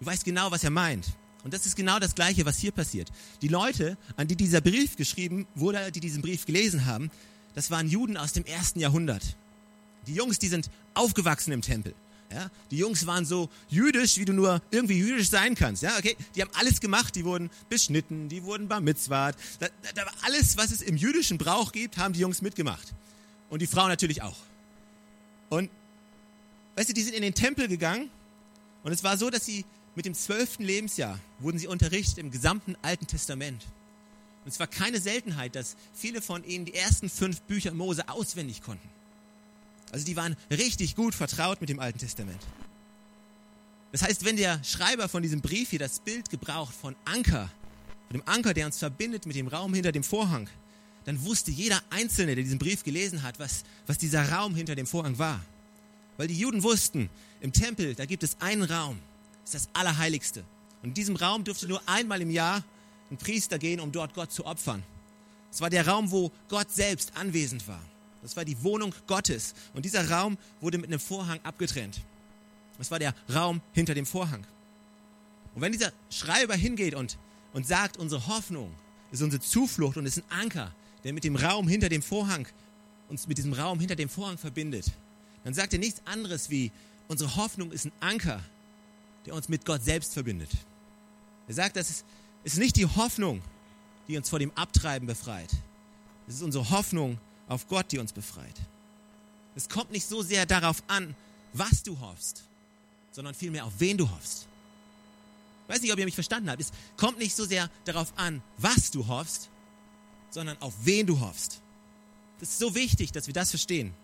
Du 0.00 0.06
weißt 0.06 0.24
genau, 0.24 0.50
was 0.50 0.64
er 0.64 0.70
meint. 0.70 1.06
Und 1.44 1.52
das 1.52 1.66
ist 1.66 1.76
genau 1.76 1.98
das 1.98 2.14
Gleiche, 2.14 2.46
was 2.46 2.58
hier 2.58 2.72
passiert. 2.72 3.10
Die 3.42 3.48
Leute, 3.48 3.98
an 4.16 4.26
die 4.26 4.36
dieser 4.36 4.62
Brief 4.62 4.96
geschrieben 4.96 5.46
wurde, 5.54 5.92
die 5.92 6.00
diesen 6.00 6.22
Brief 6.22 6.46
gelesen 6.46 6.86
haben, 6.86 7.10
das 7.54 7.70
waren 7.70 7.88
Juden 7.88 8.16
aus 8.16 8.32
dem 8.32 8.44
ersten 8.44 8.80
Jahrhundert. 8.80 9.36
Die 10.06 10.14
Jungs, 10.14 10.38
die 10.38 10.48
sind 10.48 10.70
aufgewachsen 10.94 11.52
im 11.52 11.62
Tempel. 11.62 11.94
Ja, 12.30 12.50
die 12.70 12.78
Jungs 12.78 13.06
waren 13.06 13.24
so 13.24 13.48
jüdisch, 13.68 14.16
wie 14.16 14.24
du 14.24 14.32
nur 14.32 14.60
irgendwie 14.70 14.98
jüdisch 14.98 15.28
sein 15.28 15.54
kannst. 15.54 15.82
Ja, 15.82 15.96
okay, 15.98 16.16
die 16.34 16.42
haben 16.42 16.50
alles 16.54 16.80
gemacht. 16.80 17.14
Die 17.14 17.24
wurden 17.24 17.50
beschnitten, 17.68 18.28
die 18.28 18.42
wurden 18.42 18.66
bar 18.66 18.80
mitzvahd. 18.80 19.36
Da, 19.60 19.68
da, 19.82 20.04
da 20.04 20.10
alles, 20.22 20.56
was 20.56 20.72
es 20.72 20.82
im 20.82 20.96
jüdischen 20.96 21.38
Brauch 21.38 21.70
gibt, 21.70 21.96
haben 21.96 22.12
die 22.12 22.20
Jungs 22.20 22.42
mitgemacht. 22.42 22.92
Und 23.50 23.62
die 23.62 23.66
Frauen 23.66 23.88
natürlich 23.88 24.22
auch. 24.22 24.36
Und 25.48 25.70
weißt 26.76 26.88
du, 26.88 26.92
die 26.94 27.02
sind 27.02 27.14
in 27.14 27.22
den 27.22 27.34
Tempel 27.34 27.68
gegangen. 27.68 28.10
Und 28.82 28.92
es 28.92 29.04
war 29.04 29.16
so, 29.16 29.30
dass 29.30 29.44
sie 29.44 29.64
mit 29.94 30.06
dem 30.06 30.14
zwölften 30.14 30.64
Lebensjahr 30.64 31.18
wurden 31.38 31.58
sie 31.58 31.68
unterrichtet 31.68 32.18
im 32.18 32.30
gesamten 32.30 32.76
Alten 32.82 33.06
Testament. 33.06 33.64
Und 34.44 34.50
es 34.50 34.58
war 34.58 34.66
keine 34.66 35.00
Seltenheit, 35.00 35.54
dass 35.54 35.76
viele 35.94 36.20
von 36.20 36.44
ihnen 36.44 36.64
die 36.64 36.74
ersten 36.74 37.08
fünf 37.08 37.40
Bücher 37.42 37.72
Mose 37.72 38.08
auswendig 38.08 38.62
konnten. 38.62 38.88
Also 39.94 40.06
die 40.06 40.16
waren 40.16 40.34
richtig 40.50 40.96
gut 40.96 41.14
vertraut 41.14 41.60
mit 41.60 41.70
dem 41.70 41.78
Alten 41.78 42.00
Testament. 42.00 42.40
Das 43.92 44.02
heißt, 44.02 44.24
wenn 44.24 44.36
der 44.36 44.60
Schreiber 44.64 45.08
von 45.08 45.22
diesem 45.22 45.40
Brief 45.40 45.70
hier 45.70 45.78
das 45.78 46.00
Bild 46.00 46.30
gebraucht 46.30 46.74
von 46.74 46.96
Anker, 47.04 47.48
von 48.08 48.18
dem 48.18 48.28
Anker, 48.28 48.54
der 48.54 48.66
uns 48.66 48.76
verbindet 48.76 49.24
mit 49.24 49.36
dem 49.36 49.46
Raum 49.46 49.72
hinter 49.72 49.92
dem 49.92 50.02
Vorhang, 50.02 50.48
dann 51.04 51.24
wusste 51.24 51.52
jeder 51.52 51.80
Einzelne, 51.90 52.34
der 52.34 52.42
diesen 52.42 52.58
Brief 52.58 52.82
gelesen 52.82 53.22
hat, 53.22 53.38
was, 53.38 53.62
was 53.86 53.96
dieser 53.96 54.32
Raum 54.32 54.56
hinter 54.56 54.74
dem 54.74 54.88
Vorhang 54.88 55.16
war. 55.20 55.40
Weil 56.16 56.26
die 56.26 56.40
Juden 56.40 56.64
wussten, 56.64 57.08
im 57.40 57.52
Tempel, 57.52 57.94
da 57.94 58.04
gibt 58.04 58.24
es 58.24 58.36
einen 58.40 58.64
Raum, 58.64 58.98
das 59.44 59.54
ist 59.54 59.68
das 59.68 59.80
Allerheiligste. 59.80 60.42
Und 60.82 60.88
in 60.88 60.94
diesem 60.94 61.14
Raum 61.14 61.44
durfte 61.44 61.68
nur 61.68 61.80
einmal 61.88 62.20
im 62.20 62.32
Jahr 62.32 62.64
ein 63.12 63.16
Priester 63.16 63.60
gehen, 63.60 63.78
um 63.78 63.92
dort 63.92 64.12
Gott 64.12 64.32
zu 64.32 64.44
opfern. 64.44 64.82
Es 65.52 65.60
war 65.60 65.70
der 65.70 65.86
Raum, 65.86 66.10
wo 66.10 66.32
Gott 66.48 66.72
selbst 66.72 67.16
anwesend 67.16 67.68
war. 67.68 67.80
Das 68.24 68.38
war 68.38 68.44
die 68.46 68.60
Wohnung 68.64 68.94
Gottes. 69.06 69.54
Und 69.74 69.84
dieser 69.84 70.10
Raum 70.10 70.38
wurde 70.62 70.78
mit 70.78 70.86
einem 70.86 70.98
Vorhang 70.98 71.38
abgetrennt. 71.42 72.00
Das 72.78 72.90
war 72.90 72.98
der 72.98 73.14
Raum 73.32 73.60
hinter 73.74 73.94
dem 73.94 74.06
Vorhang. 74.06 74.46
Und 75.54 75.60
wenn 75.60 75.72
dieser 75.72 75.92
Schreiber 76.08 76.54
hingeht 76.54 76.94
und, 76.94 77.18
und 77.52 77.66
sagt, 77.66 77.98
unsere 77.98 78.26
Hoffnung 78.26 78.74
ist 79.12 79.20
unsere 79.20 79.42
Zuflucht 79.42 79.98
und 79.98 80.06
ist 80.06 80.16
ein 80.16 80.24
Anker, 80.30 80.74
der 81.04 81.12
mit 81.12 81.22
dem 81.22 81.36
Raum 81.36 81.68
hinter 81.68 81.90
dem 81.90 82.00
Vorhang, 82.00 82.48
uns 83.10 83.28
mit 83.28 83.36
diesem 83.36 83.52
Raum 83.52 83.78
hinter 83.78 83.94
dem 83.94 84.08
Vorhang 84.08 84.38
verbindet, 84.38 84.86
dann 85.44 85.52
sagt 85.52 85.74
er 85.74 85.78
nichts 85.78 86.00
anderes 86.06 86.48
wie, 86.48 86.72
unsere 87.08 87.36
Hoffnung 87.36 87.72
ist 87.72 87.84
ein 87.84 87.92
Anker, 88.00 88.40
der 89.26 89.34
uns 89.34 89.50
mit 89.50 89.66
Gott 89.66 89.84
selbst 89.84 90.14
verbindet. 90.14 90.50
Er 91.46 91.54
sagt, 91.54 91.76
das 91.76 91.90
ist, 91.90 92.06
ist 92.42 92.56
nicht 92.56 92.76
die 92.76 92.86
Hoffnung, 92.86 93.42
die 94.08 94.16
uns 94.16 94.30
vor 94.30 94.38
dem 94.38 94.50
Abtreiben 94.56 95.06
befreit. 95.06 95.50
Es 96.26 96.36
ist 96.36 96.42
unsere 96.42 96.70
Hoffnung, 96.70 97.18
auf 97.48 97.68
Gott, 97.68 97.92
die 97.92 97.98
uns 97.98 98.12
befreit. 98.12 98.54
Es 99.54 99.68
kommt 99.68 99.92
nicht 99.92 100.06
so 100.06 100.22
sehr 100.22 100.46
darauf 100.46 100.82
an, 100.88 101.14
was 101.52 101.82
du 101.82 101.98
hoffst, 102.00 102.44
sondern 103.12 103.34
vielmehr 103.34 103.64
auf 103.64 103.72
wen 103.78 103.96
du 103.96 104.10
hoffst. 104.10 104.46
Ich 105.66 105.74
weiß 105.74 105.82
nicht, 105.82 105.92
ob 105.92 105.98
ihr 105.98 106.04
mich 106.04 106.14
verstanden 106.14 106.50
habt. 106.50 106.60
Es 106.60 106.72
kommt 106.96 107.18
nicht 107.18 107.34
so 107.34 107.44
sehr 107.44 107.70
darauf 107.84 108.12
an, 108.16 108.42
was 108.58 108.90
du 108.90 109.06
hoffst, 109.06 109.48
sondern 110.30 110.60
auf 110.60 110.74
wen 110.82 111.06
du 111.06 111.20
hoffst. 111.20 111.60
Das 112.40 112.50
ist 112.50 112.58
so 112.58 112.74
wichtig, 112.74 113.12
dass 113.12 113.26
wir 113.26 113.34
das 113.34 113.50
verstehen. 113.50 113.94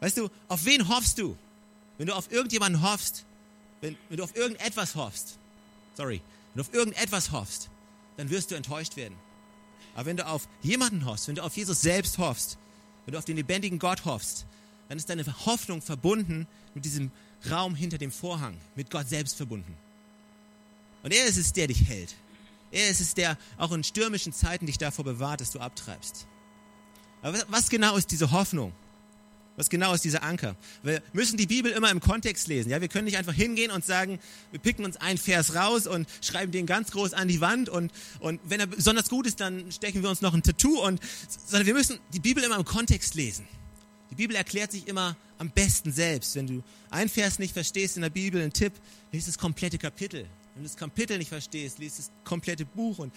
Weißt 0.00 0.18
du, 0.18 0.28
auf 0.48 0.64
wen 0.64 0.88
hoffst 0.88 1.18
du? 1.18 1.36
Wenn 1.96 2.08
du 2.08 2.14
auf 2.14 2.30
irgendjemanden 2.30 2.82
hoffst, 2.82 3.24
wenn, 3.80 3.96
wenn 4.08 4.18
du 4.18 4.24
auf 4.24 4.34
irgendetwas 4.36 4.96
hoffst, 4.96 5.38
sorry, 5.94 6.20
wenn 6.52 6.62
du 6.62 6.68
auf 6.68 6.74
irgendetwas 6.74 7.30
hoffst, 7.30 7.70
dann 8.16 8.28
wirst 8.30 8.50
du 8.50 8.54
enttäuscht 8.56 8.96
werden. 8.96 9.16
Aber 9.94 10.06
wenn 10.06 10.16
du 10.16 10.26
auf 10.26 10.48
jemanden 10.62 11.04
hoffst, 11.04 11.28
wenn 11.28 11.36
du 11.36 11.42
auf 11.42 11.56
Jesus 11.56 11.80
selbst 11.80 12.18
hoffst, 12.18 12.58
wenn 13.04 13.12
du 13.12 13.18
auf 13.18 13.24
den 13.24 13.36
lebendigen 13.36 13.78
Gott 13.78 14.04
hoffst, 14.04 14.46
dann 14.88 14.98
ist 14.98 15.08
deine 15.08 15.24
Hoffnung 15.46 15.82
verbunden 15.82 16.46
mit 16.74 16.84
diesem 16.84 17.10
Raum 17.50 17.74
hinter 17.74 17.98
dem 17.98 18.10
Vorhang, 18.10 18.56
mit 18.74 18.90
Gott 18.90 19.08
selbst 19.08 19.36
verbunden. 19.36 19.76
Und 21.02 21.12
er 21.12 21.26
ist 21.26 21.36
es, 21.36 21.52
der 21.52 21.68
dich 21.68 21.86
hält. 21.86 22.14
Er 22.70 22.88
ist 22.88 23.00
es, 23.00 23.14
der 23.14 23.38
auch 23.56 23.72
in 23.72 23.84
stürmischen 23.84 24.32
Zeiten 24.32 24.66
dich 24.66 24.78
davor 24.78 25.04
bewahrt, 25.04 25.40
dass 25.40 25.52
du 25.52 25.60
abtreibst. 25.60 26.26
Aber 27.22 27.38
was 27.48 27.70
genau 27.70 27.96
ist 27.96 28.10
diese 28.10 28.32
Hoffnung? 28.32 28.72
Was 29.56 29.70
genau 29.70 29.94
ist 29.94 30.04
dieser 30.04 30.24
Anker? 30.24 30.56
Wir 30.82 31.00
müssen 31.12 31.36
die 31.36 31.46
Bibel 31.46 31.70
immer 31.70 31.90
im 31.90 32.00
Kontext 32.00 32.48
lesen. 32.48 32.70
Ja, 32.70 32.80
wir 32.80 32.88
können 32.88 33.04
nicht 33.04 33.18
einfach 33.18 33.34
hingehen 33.34 33.70
und 33.70 33.84
sagen, 33.84 34.18
wir 34.50 34.58
picken 34.58 34.84
uns 34.84 34.96
einen 34.96 35.18
Vers 35.18 35.54
raus 35.54 35.86
und 35.86 36.08
schreiben 36.20 36.50
den 36.50 36.66
ganz 36.66 36.90
groß 36.90 37.14
an 37.14 37.28
die 37.28 37.40
Wand 37.40 37.68
und, 37.68 37.92
und 38.18 38.40
wenn 38.44 38.58
er 38.58 38.66
besonders 38.66 39.08
gut 39.08 39.26
ist, 39.26 39.40
dann 39.40 39.70
stechen 39.70 40.02
wir 40.02 40.10
uns 40.10 40.22
noch 40.22 40.34
ein 40.34 40.42
Tattoo 40.42 40.84
und, 40.84 41.00
sondern 41.46 41.66
wir 41.66 41.74
müssen 41.74 42.00
die 42.12 42.20
Bibel 42.20 42.42
immer 42.42 42.56
im 42.56 42.64
Kontext 42.64 43.14
lesen. 43.14 43.46
Die 44.10 44.16
Bibel 44.16 44.34
erklärt 44.34 44.72
sich 44.72 44.88
immer 44.88 45.16
am 45.38 45.50
besten 45.50 45.92
selbst. 45.92 46.34
Wenn 46.34 46.46
du 46.46 46.62
einen 46.90 47.08
Vers 47.08 47.38
nicht 47.38 47.52
verstehst 47.52 47.96
in 47.96 48.02
der 48.02 48.10
Bibel, 48.10 48.40
einen 48.40 48.52
Tipp, 48.52 48.72
liest 49.12 49.28
das 49.28 49.38
komplette 49.38 49.78
Kapitel. 49.78 50.26
Wenn 50.54 50.62
du 50.62 50.68
das 50.68 50.76
Kapitel 50.76 51.18
nicht 51.18 51.28
verstehst, 51.28 51.78
liest 51.78 52.00
das 52.00 52.10
komplette 52.24 52.64
Buch 52.64 52.98
und 52.98 53.12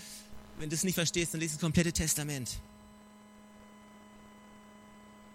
wenn 0.60 0.70
du 0.70 0.76
es 0.76 0.84
nicht 0.84 0.96
verstehst, 0.96 1.34
dann 1.34 1.42
liest 1.42 1.56
das 1.56 1.62
komplette 1.62 1.92
Testament. 1.92 2.60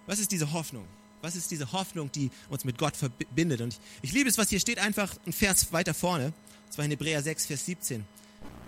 Was 0.06 0.18
ist 0.18 0.32
diese 0.32 0.52
Hoffnung? 0.52 0.84
Was 1.20 1.36
ist 1.36 1.50
diese 1.50 1.70
Hoffnung, 1.72 2.10
die 2.10 2.30
uns 2.48 2.64
mit 2.64 2.78
Gott 2.78 2.96
verbindet? 2.96 3.60
Und 3.60 3.74
ich, 3.74 4.10
ich 4.10 4.12
liebe 4.12 4.28
es, 4.28 4.38
was 4.38 4.48
hier 4.48 4.60
steht, 4.60 4.78
einfach 4.78 5.14
ein 5.26 5.32
Vers 5.32 5.72
weiter 5.72 5.94
vorne. 5.94 6.26
Und 6.26 6.72
zwar 6.72 6.84
in 6.84 6.90
Hebräer 6.90 7.22
6, 7.22 7.46
Vers 7.46 7.66
17. 7.66 8.04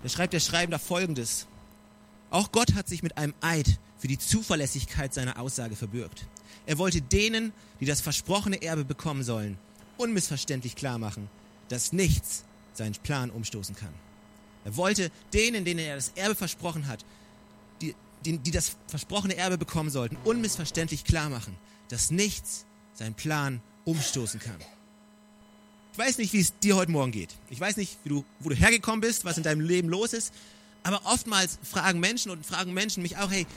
Da 0.03 0.09
schreibt 0.09 0.33
der 0.33 0.39
Schreibender 0.39 0.79
folgendes. 0.79 1.47
Auch 2.29 2.51
Gott 2.51 2.73
hat 2.73 2.87
sich 2.87 3.03
mit 3.03 3.17
einem 3.17 3.33
Eid 3.41 3.79
für 3.97 4.07
die 4.07 4.17
Zuverlässigkeit 4.17 5.13
seiner 5.13 5.39
Aussage 5.39 5.75
verbürgt. 5.75 6.27
Er 6.65 6.77
wollte 6.77 7.01
denen, 7.01 7.53
die 7.79 7.85
das 7.85 8.01
versprochene 8.01 8.61
Erbe 8.61 8.85
bekommen 8.85 9.23
sollen, 9.23 9.57
unmissverständlich 9.97 10.75
klar 10.75 10.97
machen, 10.97 11.29
dass 11.69 11.93
nichts 11.93 12.43
seinen 12.73 12.93
Plan 12.93 13.29
umstoßen 13.29 13.75
kann. 13.75 13.93
Er 14.63 14.75
wollte 14.77 15.11
denen, 15.33 15.65
denen 15.65 15.79
er 15.79 15.95
das 15.95 16.09
Erbe 16.15 16.35
versprochen 16.35 16.87
hat, 16.87 17.05
die, 18.25 18.37
die, 18.37 18.51
das 18.51 18.77
versprochene 18.87 19.35
Erbe 19.35 19.57
bekommen 19.57 19.89
sollten, 19.89 20.17
unmissverständlich 20.23 21.03
klar 21.03 21.29
machen, 21.29 21.55
dass 21.89 22.11
nichts 22.11 22.65
seinen 22.93 23.13
Plan 23.13 23.61
umstoßen 23.85 24.39
kann. 24.39 24.57
Ich 25.93 25.99
weiß 25.99 26.17
nicht, 26.17 26.33
wie 26.33 26.41
es 26.41 26.57
dir 26.59 26.75
heute 26.75 26.91
Morgen 26.91 27.11
geht. 27.11 27.35
Ich 27.49 27.59
weiß 27.59 27.77
nicht, 27.77 27.99
du, 28.03 28.25
wo 28.39 28.49
du 28.49 28.55
hergekommen 28.55 28.99
bist, 28.99 29.23
was 29.23 29.37
in 29.37 29.43
deinem 29.43 29.61
Leben 29.61 29.87
los 29.87 30.11
ist. 30.13 30.33
Aber 30.83 31.01
oftmals 31.05 31.57
fragen 31.63 31.99
Menschen 31.99 32.31
und 32.31 32.45
fragen 32.45 32.73
Menschen 32.73 33.01
mich 33.01 33.17
auch, 33.17 33.31
hey, 33.31 33.47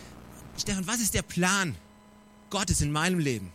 Stefan, 0.56 0.87
was 0.87 1.00
ist 1.00 1.14
der 1.14 1.22
Plan 1.22 1.75
Gottes 2.50 2.80
in 2.80 2.92
meinem 2.92 3.18
Leben? 3.18 3.50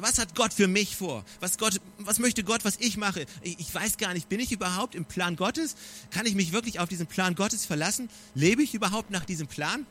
Was 0.00 0.18
hat 0.18 0.34
Gott 0.34 0.52
für 0.52 0.66
mich 0.66 0.96
vor? 0.96 1.24
Was, 1.40 1.58
Gott, 1.58 1.80
was 1.98 2.18
möchte 2.18 2.42
Gott, 2.42 2.64
was 2.64 2.76
ich 2.80 2.96
mache? 2.96 3.26
Ich, 3.42 3.60
ich, 3.60 3.74
weiß 3.74 3.96
gar 3.96 4.12
nicht, 4.12 4.28
bin 4.28 4.40
ich 4.40 4.50
überhaupt 4.50 4.94
im 4.94 5.04
Plan 5.04 5.36
Gottes? 5.36 5.76
Kann 6.10 6.26
ich 6.26 6.34
mich 6.34 6.52
wirklich 6.52 6.80
auf 6.80 6.88
diesen 6.88 7.06
Plan 7.06 7.36
Gottes 7.36 7.64
verlassen? 7.64 8.08
Lebe 8.34 8.62
ich 8.62 8.74
überhaupt 8.74 9.10
nach 9.10 9.24
diesem 9.24 9.46
Plan? 9.46 9.86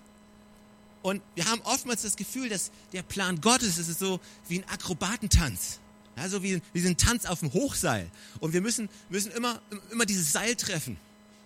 Und 1.04 1.22
wir 1.36 1.46
haben 1.46 1.62
oftmals 1.66 2.02
das 2.02 2.16
Gefühl, 2.16 2.50
dass 2.50 2.72
der 2.94 3.04
Plan 3.04 3.42
Gottes 3.42 3.78
ist 3.78 4.00
so 4.00 4.20
wie 4.48 4.60
ein 4.60 4.70
Akrobatentanz. 4.70 5.80
Ja, 6.16 6.30
so 6.30 6.42
wie, 6.44 6.62
wie 6.72 6.88
ein 6.88 6.98
Tanz 6.98 7.26
auf 7.26 7.40
dem 7.42 7.52
Hochseil. 7.52 8.10
Und 8.40 8.54
wir 8.54 8.62
müssen, 8.62 8.88
müssen 9.10 9.32
immer, 9.34 9.62
immer 9.92 10.06
dieses 10.06 10.32
Seil 10.32 10.56
treffen. 10.56 10.98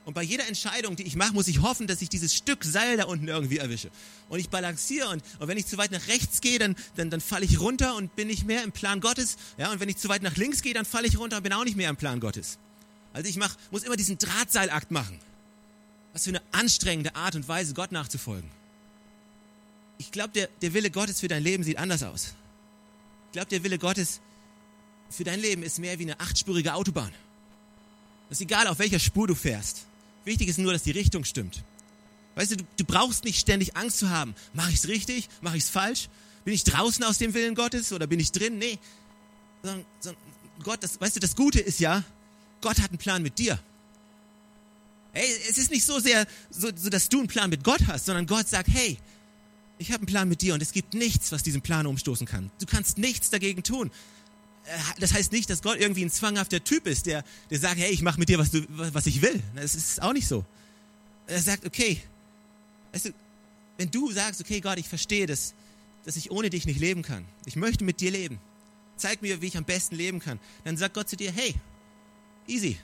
Und 0.05 0.13
bei 0.13 0.21
jeder 0.21 0.47
Entscheidung, 0.47 0.95
die 0.95 1.03
ich 1.03 1.15
mache, 1.15 1.33
muss 1.33 1.47
ich 1.47 1.61
hoffen, 1.61 1.87
dass 1.87 2.01
ich 2.01 2.09
dieses 2.09 2.35
Stück 2.35 2.63
Seil 2.63 2.97
da 2.97 3.05
unten 3.05 3.27
irgendwie 3.27 3.57
erwische. 3.57 3.89
Und 4.29 4.39
ich 4.39 4.49
balanciere 4.49 5.09
und, 5.09 5.23
und 5.39 5.47
wenn 5.47 5.57
ich 5.57 5.65
zu 5.65 5.77
weit 5.77 5.91
nach 5.91 6.07
rechts 6.07 6.39
gehe, 6.39 6.59
dann, 6.59 6.75
dann, 6.95 7.09
dann 7.09 7.19
falle 7.19 7.43
ich 7.43 7.59
runter 7.59 7.95
und 7.95 8.15
bin 8.15 8.27
nicht 8.27 8.45
mehr 8.45 8.63
im 8.63 8.71
Plan 8.71 9.01
Gottes. 9.01 9.37
Ja, 9.57 9.71
und 9.71 9.79
wenn 9.79 9.89
ich 9.89 9.97
zu 9.97 10.07
weit 10.07 10.21
nach 10.21 10.35
links 10.35 10.61
gehe, 10.61 10.73
dann 10.73 10.85
falle 10.85 11.07
ich 11.07 11.17
runter 11.17 11.37
und 11.37 11.43
bin 11.43 11.53
auch 11.53 11.65
nicht 11.65 11.77
mehr 11.77 11.89
im 11.89 11.97
Plan 11.97 12.19
Gottes. 12.19 12.59
Also 13.11 13.27
ich 13.27 13.37
mach, 13.37 13.55
muss 13.71 13.83
immer 13.83 13.97
diesen 13.97 14.17
Drahtseilakt 14.17 14.91
machen. 14.91 15.19
Was 16.13 16.25
für 16.25 16.29
eine 16.29 16.41
anstrengende 16.51 17.15
Art 17.15 17.35
und 17.35 17.47
Weise, 17.47 17.73
Gott 17.73 17.91
nachzufolgen 17.91 18.49
ich 19.97 20.11
glaube, 20.11 20.33
der, 20.33 20.49
der 20.61 20.73
Wille 20.73 20.91
Gottes 20.91 21.19
für 21.19 21.27
dein 21.27 21.43
Leben 21.43 21.63
sieht 21.63 21.77
anders 21.77 22.03
aus. 22.03 22.33
Ich 23.27 23.31
glaube, 23.33 23.49
der 23.49 23.63
Wille 23.63 23.77
Gottes 23.77 24.19
für 25.09 25.23
dein 25.23 25.39
Leben 25.39 25.63
ist 25.63 25.79
mehr 25.79 25.97
wie 25.99 26.03
eine 26.03 26.19
achtspurige 26.19 26.73
Autobahn. 26.73 27.11
Es 28.29 28.37
ist 28.37 28.41
egal, 28.41 28.67
auf 28.67 28.79
welcher 28.79 28.99
Spur 28.99 29.27
du 29.27 29.35
fährst. 29.35 29.85
Wichtig 30.25 30.49
ist 30.49 30.59
nur, 30.59 30.73
dass 30.73 30.83
die 30.83 30.91
Richtung 30.91 31.23
stimmt. 31.23 31.63
Weißt 32.35 32.51
du, 32.51 32.57
du, 32.57 32.65
du 32.77 32.83
brauchst 32.83 33.23
nicht 33.23 33.39
ständig 33.39 33.77
Angst 33.77 33.99
zu 33.99 34.09
haben. 34.09 34.35
Mache 34.53 34.69
ich 34.69 34.77
es 34.77 34.87
richtig? 34.87 35.29
Mache 35.41 35.57
ich 35.57 35.63
es 35.63 35.69
falsch? 35.69 36.09
bin 36.47 36.53
ich 36.53 36.63
draußen 36.63 37.03
aus 37.03 37.17
dem 37.17 37.33
Willen 37.33 37.55
Gottes 37.55 37.91
oder 37.91 38.07
bin 38.07 38.21
ich 38.21 38.31
drin? 38.31 38.57
Nee. 38.57 38.79
Sondern, 39.61 39.85
sondern 39.99 40.23
Gott, 40.63 40.81
das, 40.81 41.01
weißt 41.01 41.17
du, 41.17 41.19
das 41.19 41.35
Gute 41.35 41.59
ist 41.59 41.81
ja, 41.81 42.05
Gott 42.61 42.79
hat 42.79 42.89
einen 42.89 42.99
Plan 42.99 43.21
mit 43.21 43.37
dir. 43.37 43.59
Hey, 45.11 45.29
es 45.49 45.57
ist 45.57 45.71
nicht 45.71 45.83
so 45.83 45.99
sehr, 45.99 46.25
so, 46.49 46.69
so 46.73 46.89
dass 46.89 47.09
du 47.09 47.19
einen 47.19 47.27
Plan 47.27 47.49
mit 47.49 47.65
Gott 47.65 47.81
hast, 47.87 48.05
sondern 48.05 48.27
Gott 48.27 48.47
sagt, 48.47 48.69
hey, 48.69 48.97
ich 49.77 49.91
habe 49.91 49.99
einen 49.99 50.07
Plan 50.07 50.29
mit 50.29 50.41
dir 50.41 50.53
und 50.53 50.61
es 50.61 50.71
gibt 50.71 50.93
nichts, 50.93 51.31
was 51.31 51.43
diesen 51.43 51.61
Plan 51.61 51.85
umstoßen 51.85 52.25
kann. 52.25 52.51
Du 52.59 52.65
kannst 52.65 52.97
nichts 52.97 53.29
dagegen 53.29 53.63
tun. 53.63 53.91
Äh, 54.65 54.77
das 54.99 55.13
heißt 55.13 55.31
nicht, 55.31 55.49
dass 55.49 55.61
Gott 55.61 55.77
irgendwie 55.77 56.03
ein 56.03 56.11
zwanghafter 56.11 56.63
Typ 56.63 56.87
ist, 56.87 57.05
der, 57.05 57.23
der 57.49 57.59
sagt, 57.59 57.77
hey, 57.77 57.91
ich 57.91 58.01
mache 58.01 58.19
mit 58.19 58.29
dir, 58.29 58.37
was, 58.37 58.51
du, 58.51 58.65
was 58.69 59.05
ich 59.05 59.21
will. 59.21 59.41
Das 59.55 59.75
ist 59.75 60.01
auch 60.01 60.13
nicht 60.13 60.27
so. 60.27 60.45
Er 61.27 61.41
sagt, 61.41 61.65
okay, 61.65 62.01
weißt 62.93 63.05
du, 63.05 63.13
wenn 63.77 63.91
du 63.91 64.11
sagst, 64.11 64.41
okay, 64.41 64.61
Gott, 64.61 64.79
ich 64.79 64.87
verstehe 64.87 65.27
das, 65.27 65.53
dass 66.05 66.15
ich 66.15 66.31
ohne 66.31 66.49
dich 66.49 66.65
nicht 66.65 66.79
leben 66.79 67.01
kann. 67.01 67.25
Ich 67.45 67.55
möchte 67.55 67.83
mit 67.83 67.99
dir 67.99 68.11
leben. 68.11 68.39
Zeig 68.95 69.21
mir, 69.21 69.41
wie 69.41 69.47
ich 69.47 69.57
am 69.57 69.65
besten 69.65 69.95
leben 69.95 70.19
kann. 70.19 70.39
Dann 70.63 70.77
sagt 70.77 70.95
Gott 70.95 71.09
zu 71.09 71.15
dir, 71.15 71.31
hey, 71.31 71.53
easy, 72.47 72.77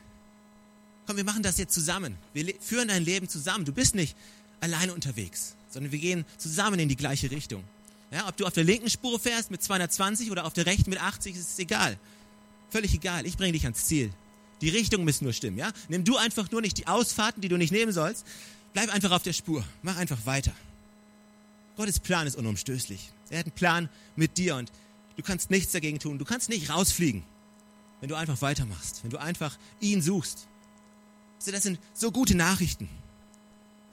komm, 1.07 1.17
wir 1.17 1.23
machen 1.23 1.41
das 1.41 1.57
jetzt 1.57 1.73
zusammen. 1.73 2.17
Wir 2.33 2.53
führen 2.59 2.89
dein 2.89 3.03
Leben 3.03 3.27
zusammen. 3.27 3.65
Du 3.65 3.71
bist 3.71 3.95
nicht 3.95 4.15
alleine 4.59 4.93
unterwegs, 4.93 5.55
sondern 5.73 5.91
wir 5.91 5.99
gehen 5.99 6.25
zusammen 6.37 6.79
in 6.79 6.87
die 6.87 6.95
gleiche 6.95 7.31
Richtung. 7.31 7.63
Ja, 8.11 8.27
ob 8.27 8.37
du 8.37 8.45
auf 8.45 8.53
der 8.53 8.63
linken 8.63 8.89
Spur 8.89 9.19
fährst 9.19 9.49
mit 9.49 9.63
220 9.63 10.29
oder 10.29 10.45
auf 10.45 10.53
der 10.53 10.67
rechten 10.67 10.89
mit 10.91 11.01
80, 11.01 11.35
ist 11.35 11.53
es 11.53 11.59
egal. 11.59 11.97
Völlig 12.69 12.93
egal. 12.93 13.25
Ich 13.25 13.37
bringe 13.37 13.53
dich 13.53 13.63
ans 13.63 13.85
Ziel. 13.85 14.11
Die 14.61 14.69
Richtung 14.69 15.03
muss 15.03 15.21
nur 15.21 15.33
stimmen. 15.33 15.57
Ja? 15.57 15.71
Nimm 15.89 16.03
du 16.03 16.15
einfach 16.17 16.49
nur 16.51 16.61
nicht 16.61 16.77
die 16.77 16.87
Ausfahrten, 16.87 17.41
die 17.41 17.49
du 17.49 17.57
nicht 17.57 17.71
nehmen 17.71 17.91
sollst. 17.91 18.25
Bleib 18.71 18.93
einfach 18.93 19.11
auf 19.11 19.23
der 19.23 19.33
Spur. 19.33 19.63
Mach 19.81 19.97
einfach 19.97 20.25
weiter. 20.25 20.53
Gottes 21.75 21.99
Plan 21.99 22.27
ist 22.27 22.35
unumstößlich. 22.35 23.11
Er 23.29 23.39
hat 23.39 23.47
einen 23.47 23.55
Plan 23.55 23.89
mit 24.15 24.37
dir 24.37 24.55
und 24.57 24.71
du 25.15 25.23
kannst 25.23 25.49
nichts 25.49 25.71
dagegen 25.71 25.97
tun. 25.97 26.19
Du 26.19 26.25
kannst 26.25 26.49
nicht 26.49 26.69
rausfliegen, 26.69 27.23
wenn 27.99 28.09
du 28.09 28.15
einfach 28.15 28.41
weitermachst, 28.41 29.03
wenn 29.03 29.09
du 29.09 29.19
einfach 29.19 29.57
ihn 29.79 30.01
suchst. 30.01 30.47
Das 31.45 31.63
sind 31.63 31.79
so 31.93 32.11
gute 32.11 32.35
Nachrichten. 32.35 32.87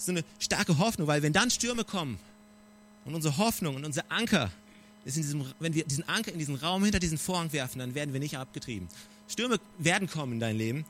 So 0.01 0.13
eine 0.13 0.25
starke 0.39 0.79
Hoffnung, 0.79 1.07
weil 1.07 1.23
wenn 1.23 1.35
dann 1.35 1.51
Stürme 1.51 1.85
kommen 1.85 2.19
und 3.05 3.15
unsere 3.15 3.37
Hoffnung 3.37 3.77
und 3.77 3.85
unser 3.85 4.03
Anker 4.11 4.51
ist 5.05 5.17
in 5.17 5.23
diesem, 5.23 5.45
wenn 5.59 5.75
wir 5.75 5.85
diesen 5.85 6.09
Anker 6.09 6.33
in 6.33 6.39
diesen 6.39 6.55
Raum 6.55 6.83
hinter 6.85 6.99
diesen 6.99 7.19
Vorhang 7.19 7.53
werfen, 7.53 7.81
dann 7.81 7.95
werden 7.95 8.15
wir 8.15 8.21
nicht 8.21 8.39
abgetrieben. 8.39 8.89
Stürme 9.29 9.61
werden 9.79 10.09
kommen 10.09 10.33
in 10.33 10.41
dein 10.41 10.57
Leben 10.57 10.87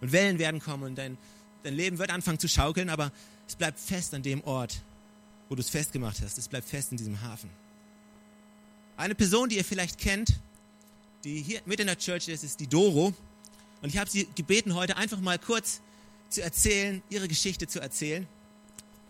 und 0.00 0.12
Wellen 0.12 0.38
werden 0.38 0.60
kommen 0.60 0.84
und 0.84 0.94
dein, 0.96 1.18
dein 1.62 1.74
Leben 1.74 1.98
wird 1.98 2.10
anfangen 2.10 2.38
zu 2.38 2.48
schaukeln, 2.48 2.88
aber 2.88 3.12
es 3.46 3.54
bleibt 3.54 3.78
fest 3.78 4.14
an 4.14 4.22
dem 4.22 4.42
Ort, 4.44 4.80
wo 5.50 5.54
du 5.54 5.60
es 5.60 5.68
festgemacht 5.68 6.22
hast. 6.22 6.38
Es 6.38 6.48
bleibt 6.48 6.66
fest 6.66 6.90
in 6.90 6.96
diesem 6.96 7.20
Hafen. 7.20 7.50
Eine 8.96 9.14
Person, 9.14 9.50
die 9.50 9.56
ihr 9.56 9.64
vielleicht 9.64 9.98
kennt, 9.98 10.40
die 11.22 11.42
hier 11.42 11.60
mit 11.66 11.80
in 11.80 11.86
der 11.86 11.98
Church 11.98 12.28
ist, 12.28 12.44
ist 12.44 12.60
die 12.60 12.66
Doro. 12.66 13.12
Und 13.82 13.88
ich 13.90 13.98
habe 13.98 14.08
sie 14.08 14.26
gebeten, 14.34 14.74
heute 14.74 14.96
einfach 14.96 15.20
mal 15.20 15.38
kurz 15.38 15.82
zu 16.30 16.42
erzählen, 16.42 17.02
ihre 17.10 17.28
Geschichte 17.28 17.66
zu 17.66 17.80
erzählen. 17.80 18.26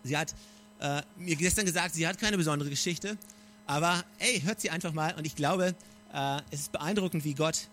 Sie 0.05 0.17
hat 0.17 0.35
äh, 0.81 1.03
mir 1.19 1.37
gestern 1.37 1.67
gesagt, 1.67 1.95
sie 1.95 2.07
hat 2.07 2.19
keine 2.19 2.37
besondere 2.37 2.71
Geschichte, 2.71 3.19
aber 3.67 4.05
ey, 4.19 4.41
hört 4.41 4.61
sie 4.61 4.71
einfach 4.71 4.93
mal 4.93 5.15
und 5.15 5.27
ich 5.27 5.35
glaube, 5.35 5.75
äh, 6.13 6.41
es 6.51 6.61
ist 6.61 6.73
beeindruckend, 6.73 7.25
wie 7.25 7.35
Gott 7.35 7.69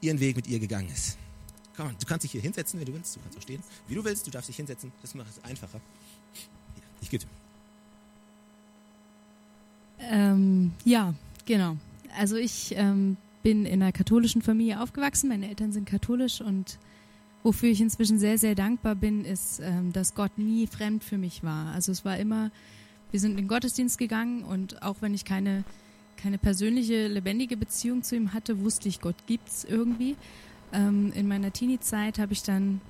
ihren 0.00 0.20
Weg 0.20 0.36
mit 0.36 0.46
ihr 0.46 0.58
gegangen 0.58 0.88
ist. 0.92 1.18
Komm, 1.76 1.94
du 1.98 2.06
kannst 2.06 2.24
dich 2.24 2.32
hier 2.32 2.40
hinsetzen, 2.40 2.80
wenn 2.80 2.86
du 2.86 2.94
willst, 2.94 3.16
du 3.16 3.20
kannst 3.20 3.38
auch 3.38 3.42
stehen, 3.42 3.62
wie 3.88 3.94
du 3.94 4.04
willst, 4.04 4.26
du 4.26 4.30
darfst 4.30 4.48
dich 4.48 4.56
hinsetzen, 4.56 4.92
das 5.02 5.14
macht 5.14 5.28
es 5.30 5.44
einfacher. 5.44 5.80
Ich 7.02 7.10
gebe. 7.10 7.24
Ähm, 9.98 10.72
ja, 10.84 11.14
genau. 11.44 11.76
Also 12.18 12.36
ich 12.36 12.74
ähm, 12.76 13.16
bin 13.42 13.66
in 13.66 13.82
einer 13.82 13.92
katholischen 13.92 14.42
Familie 14.42 14.80
aufgewachsen. 14.80 15.28
Meine 15.28 15.48
Eltern 15.48 15.72
sind 15.72 15.86
katholisch 15.86 16.40
und 16.40 16.78
wofür 17.46 17.68
ich 17.68 17.80
inzwischen 17.80 18.18
sehr, 18.18 18.38
sehr 18.38 18.56
dankbar 18.56 18.96
bin, 18.96 19.24
ist, 19.24 19.60
ähm, 19.60 19.92
dass 19.92 20.16
Gott 20.16 20.36
nie 20.36 20.66
fremd 20.66 21.04
für 21.04 21.16
mich 21.16 21.44
war. 21.44 21.72
Also 21.72 21.92
es 21.92 22.04
war 22.04 22.16
immer, 22.18 22.50
wir 23.12 23.20
sind 23.20 23.30
in 23.30 23.36
den 23.36 23.48
Gottesdienst 23.48 23.98
gegangen 23.98 24.42
und 24.42 24.82
auch 24.82 24.96
wenn 25.00 25.14
ich 25.14 25.24
keine, 25.24 25.62
keine 26.16 26.38
persönliche, 26.38 27.06
lebendige 27.06 27.56
Beziehung 27.56 28.02
zu 28.02 28.16
ihm 28.16 28.32
hatte, 28.32 28.64
wusste 28.64 28.88
ich, 28.88 29.00
Gott 29.00 29.14
gibt's 29.28 29.62
irgendwie. 29.62 30.16
Ähm, 30.72 31.12
in 31.14 31.28
meiner 31.28 31.52
Teenie-Zeit 31.52 32.18
habe 32.18 32.32
ich 32.32 32.42
dann 32.42 32.80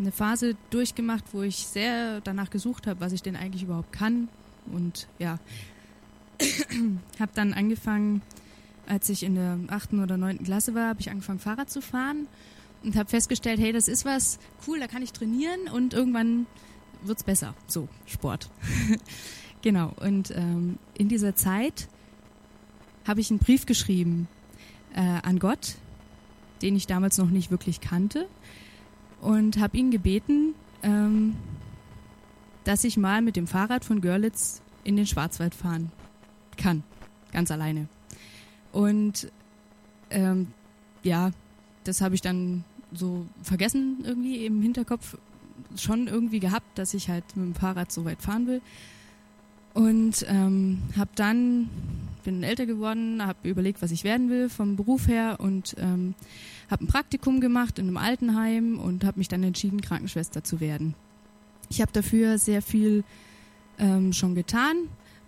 eine 0.00 0.10
Phase 0.10 0.56
durchgemacht, 0.70 1.26
wo 1.32 1.42
ich 1.42 1.58
sehr 1.58 2.20
danach 2.22 2.50
gesucht 2.50 2.88
habe, 2.88 2.98
was 2.98 3.12
ich 3.12 3.22
denn 3.22 3.36
eigentlich 3.36 3.62
überhaupt 3.62 3.92
kann. 3.92 4.26
Und 4.72 5.06
ja, 5.20 5.38
habe 7.20 7.30
dann 7.36 7.52
angefangen, 7.52 8.22
als 8.88 9.08
ich 9.08 9.22
in 9.22 9.36
der 9.36 9.56
achten 9.68 10.02
oder 10.02 10.16
neunten 10.16 10.44
Klasse 10.44 10.74
war, 10.74 10.88
habe 10.88 11.00
ich 11.00 11.10
angefangen 11.10 11.38
Fahrrad 11.38 11.70
zu 11.70 11.80
fahren 11.80 12.26
und 12.84 12.96
habe 12.96 13.08
festgestellt, 13.08 13.58
hey, 13.58 13.72
das 13.72 13.88
ist 13.88 14.04
was 14.04 14.38
cool, 14.66 14.78
da 14.78 14.86
kann 14.86 15.02
ich 15.02 15.12
trainieren 15.12 15.68
und 15.72 15.94
irgendwann 15.94 16.46
wird's 17.02 17.24
besser. 17.24 17.54
So 17.66 17.88
Sport. 18.06 18.50
genau. 19.62 19.92
Und 20.00 20.30
ähm, 20.30 20.78
in 20.96 21.08
dieser 21.08 21.34
Zeit 21.34 21.88
habe 23.06 23.20
ich 23.20 23.30
einen 23.30 23.38
Brief 23.38 23.66
geschrieben 23.66 24.28
äh, 24.94 25.00
an 25.00 25.38
Gott, 25.38 25.76
den 26.62 26.76
ich 26.76 26.86
damals 26.86 27.18
noch 27.18 27.30
nicht 27.30 27.50
wirklich 27.50 27.80
kannte, 27.80 28.28
und 29.20 29.58
habe 29.58 29.76
ihn 29.78 29.90
gebeten, 29.90 30.54
ähm, 30.82 31.36
dass 32.64 32.84
ich 32.84 32.96
mal 32.96 33.22
mit 33.22 33.36
dem 33.36 33.46
Fahrrad 33.46 33.84
von 33.84 34.00
Görlitz 34.00 34.60
in 34.84 34.96
den 34.96 35.06
Schwarzwald 35.06 35.54
fahren 35.54 35.90
kann, 36.56 36.82
ganz 37.32 37.50
alleine. 37.50 37.88
Und 38.72 39.30
ähm, 40.10 40.48
ja, 41.02 41.30
das 41.84 42.00
habe 42.00 42.14
ich 42.14 42.20
dann 42.20 42.64
so 42.94 43.26
vergessen 43.42 43.98
irgendwie 44.04 44.46
im 44.46 44.62
Hinterkopf 44.62 45.16
schon 45.76 46.06
irgendwie 46.06 46.40
gehabt, 46.40 46.78
dass 46.78 46.94
ich 46.94 47.08
halt 47.08 47.24
mit 47.36 47.46
dem 47.46 47.54
Fahrrad 47.54 47.92
so 47.92 48.04
weit 48.04 48.22
fahren 48.22 48.46
will. 48.46 48.60
Und 49.72 50.24
ähm, 50.28 50.82
habe 50.96 51.10
dann, 51.16 51.68
bin 52.22 52.44
älter 52.44 52.64
geworden, 52.64 53.20
habe 53.26 53.48
überlegt, 53.48 53.82
was 53.82 53.90
ich 53.90 54.04
werden 54.04 54.30
will 54.30 54.48
vom 54.48 54.76
Beruf 54.76 55.08
her 55.08 55.36
und 55.40 55.74
ähm, 55.78 56.14
habe 56.70 56.84
ein 56.84 56.86
Praktikum 56.86 57.40
gemacht 57.40 57.78
in 57.80 57.88
einem 57.88 57.96
Altenheim 57.96 58.78
und 58.78 59.04
habe 59.04 59.18
mich 59.18 59.28
dann 59.28 59.42
entschieden, 59.42 59.80
Krankenschwester 59.80 60.44
zu 60.44 60.60
werden. 60.60 60.94
Ich 61.70 61.80
habe 61.80 61.90
dafür 61.92 62.38
sehr 62.38 62.62
viel 62.62 63.02
ähm, 63.78 64.12
schon 64.12 64.36
getan, 64.36 64.76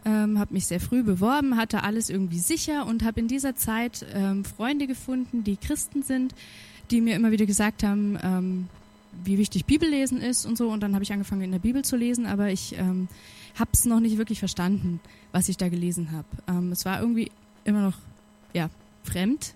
ähm, 0.05 0.39
habe 0.39 0.55
mich 0.55 0.67
sehr 0.67 0.81
früh 0.81 1.03
beworben, 1.03 1.57
hatte 1.57 1.83
alles 1.83 2.09
irgendwie 2.09 2.39
sicher 2.39 2.87
und 2.87 3.05
habe 3.05 3.19
in 3.19 3.27
dieser 3.27 3.57
Zeit 3.57 4.07
ähm, 4.15 4.45
Freunde 4.45 4.87
gefunden, 4.87 5.43
die 5.43 5.57
Christen 5.57 6.05
sind, 6.05 6.37
die 6.91 7.01
mir 7.01 7.17
immer 7.17 7.31
wieder 7.31 7.47
gesagt 7.47 7.83
haben, 7.83 8.19
ähm, 8.23 8.69
wie 9.25 9.39
wichtig 9.39 9.65
Bibellesen 9.65 10.21
ist 10.21 10.47
und 10.47 10.59
so. 10.59 10.69
Und 10.69 10.81
dann 10.81 10.95
habe 10.95 11.05
ich 11.05 11.13
angefangen 11.13 11.43
in 11.43 11.53
der 11.53 11.59
Bibel 11.59 11.85
zu 11.85 11.97
lesen, 11.97 12.27
aber 12.27 12.51
ich 12.51 12.77
ähm, 12.79 13.09
habe 13.55 13.71
es 13.73 13.85
noch 13.85 14.01
nicht 14.01 14.19
wirklich 14.19 14.39
verstanden, 14.39 15.01
was 15.33 15.49
ich 15.49 15.57
da 15.57 15.69
gelesen 15.69 16.13
habe. 16.13 16.27
Ähm, 16.49 16.73
es 16.73 16.85
war 16.85 17.01
irgendwie 17.01 17.31
immer 17.65 17.83
noch 17.83 17.97
ja 18.53 18.71
fremd, 19.03 19.55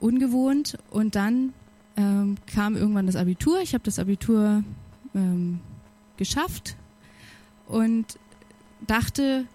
ungewohnt. 0.00 0.78
Und 0.90 1.14
dann 1.14 1.52
ähm, 1.96 2.36
kam 2.46 2.76
irgendwann 2.76 3.06
das 3.06 3.16
Abitur. 3.16 3.60
Ich 3.60 3.74
habe 3.74 3.84
das 3.84 3.98
Abitur 3.98 4.64
ähm, 5.14 5.60
geschafft 6.16 6.76
und 7.68 8.18
dachte, 8.86 9.46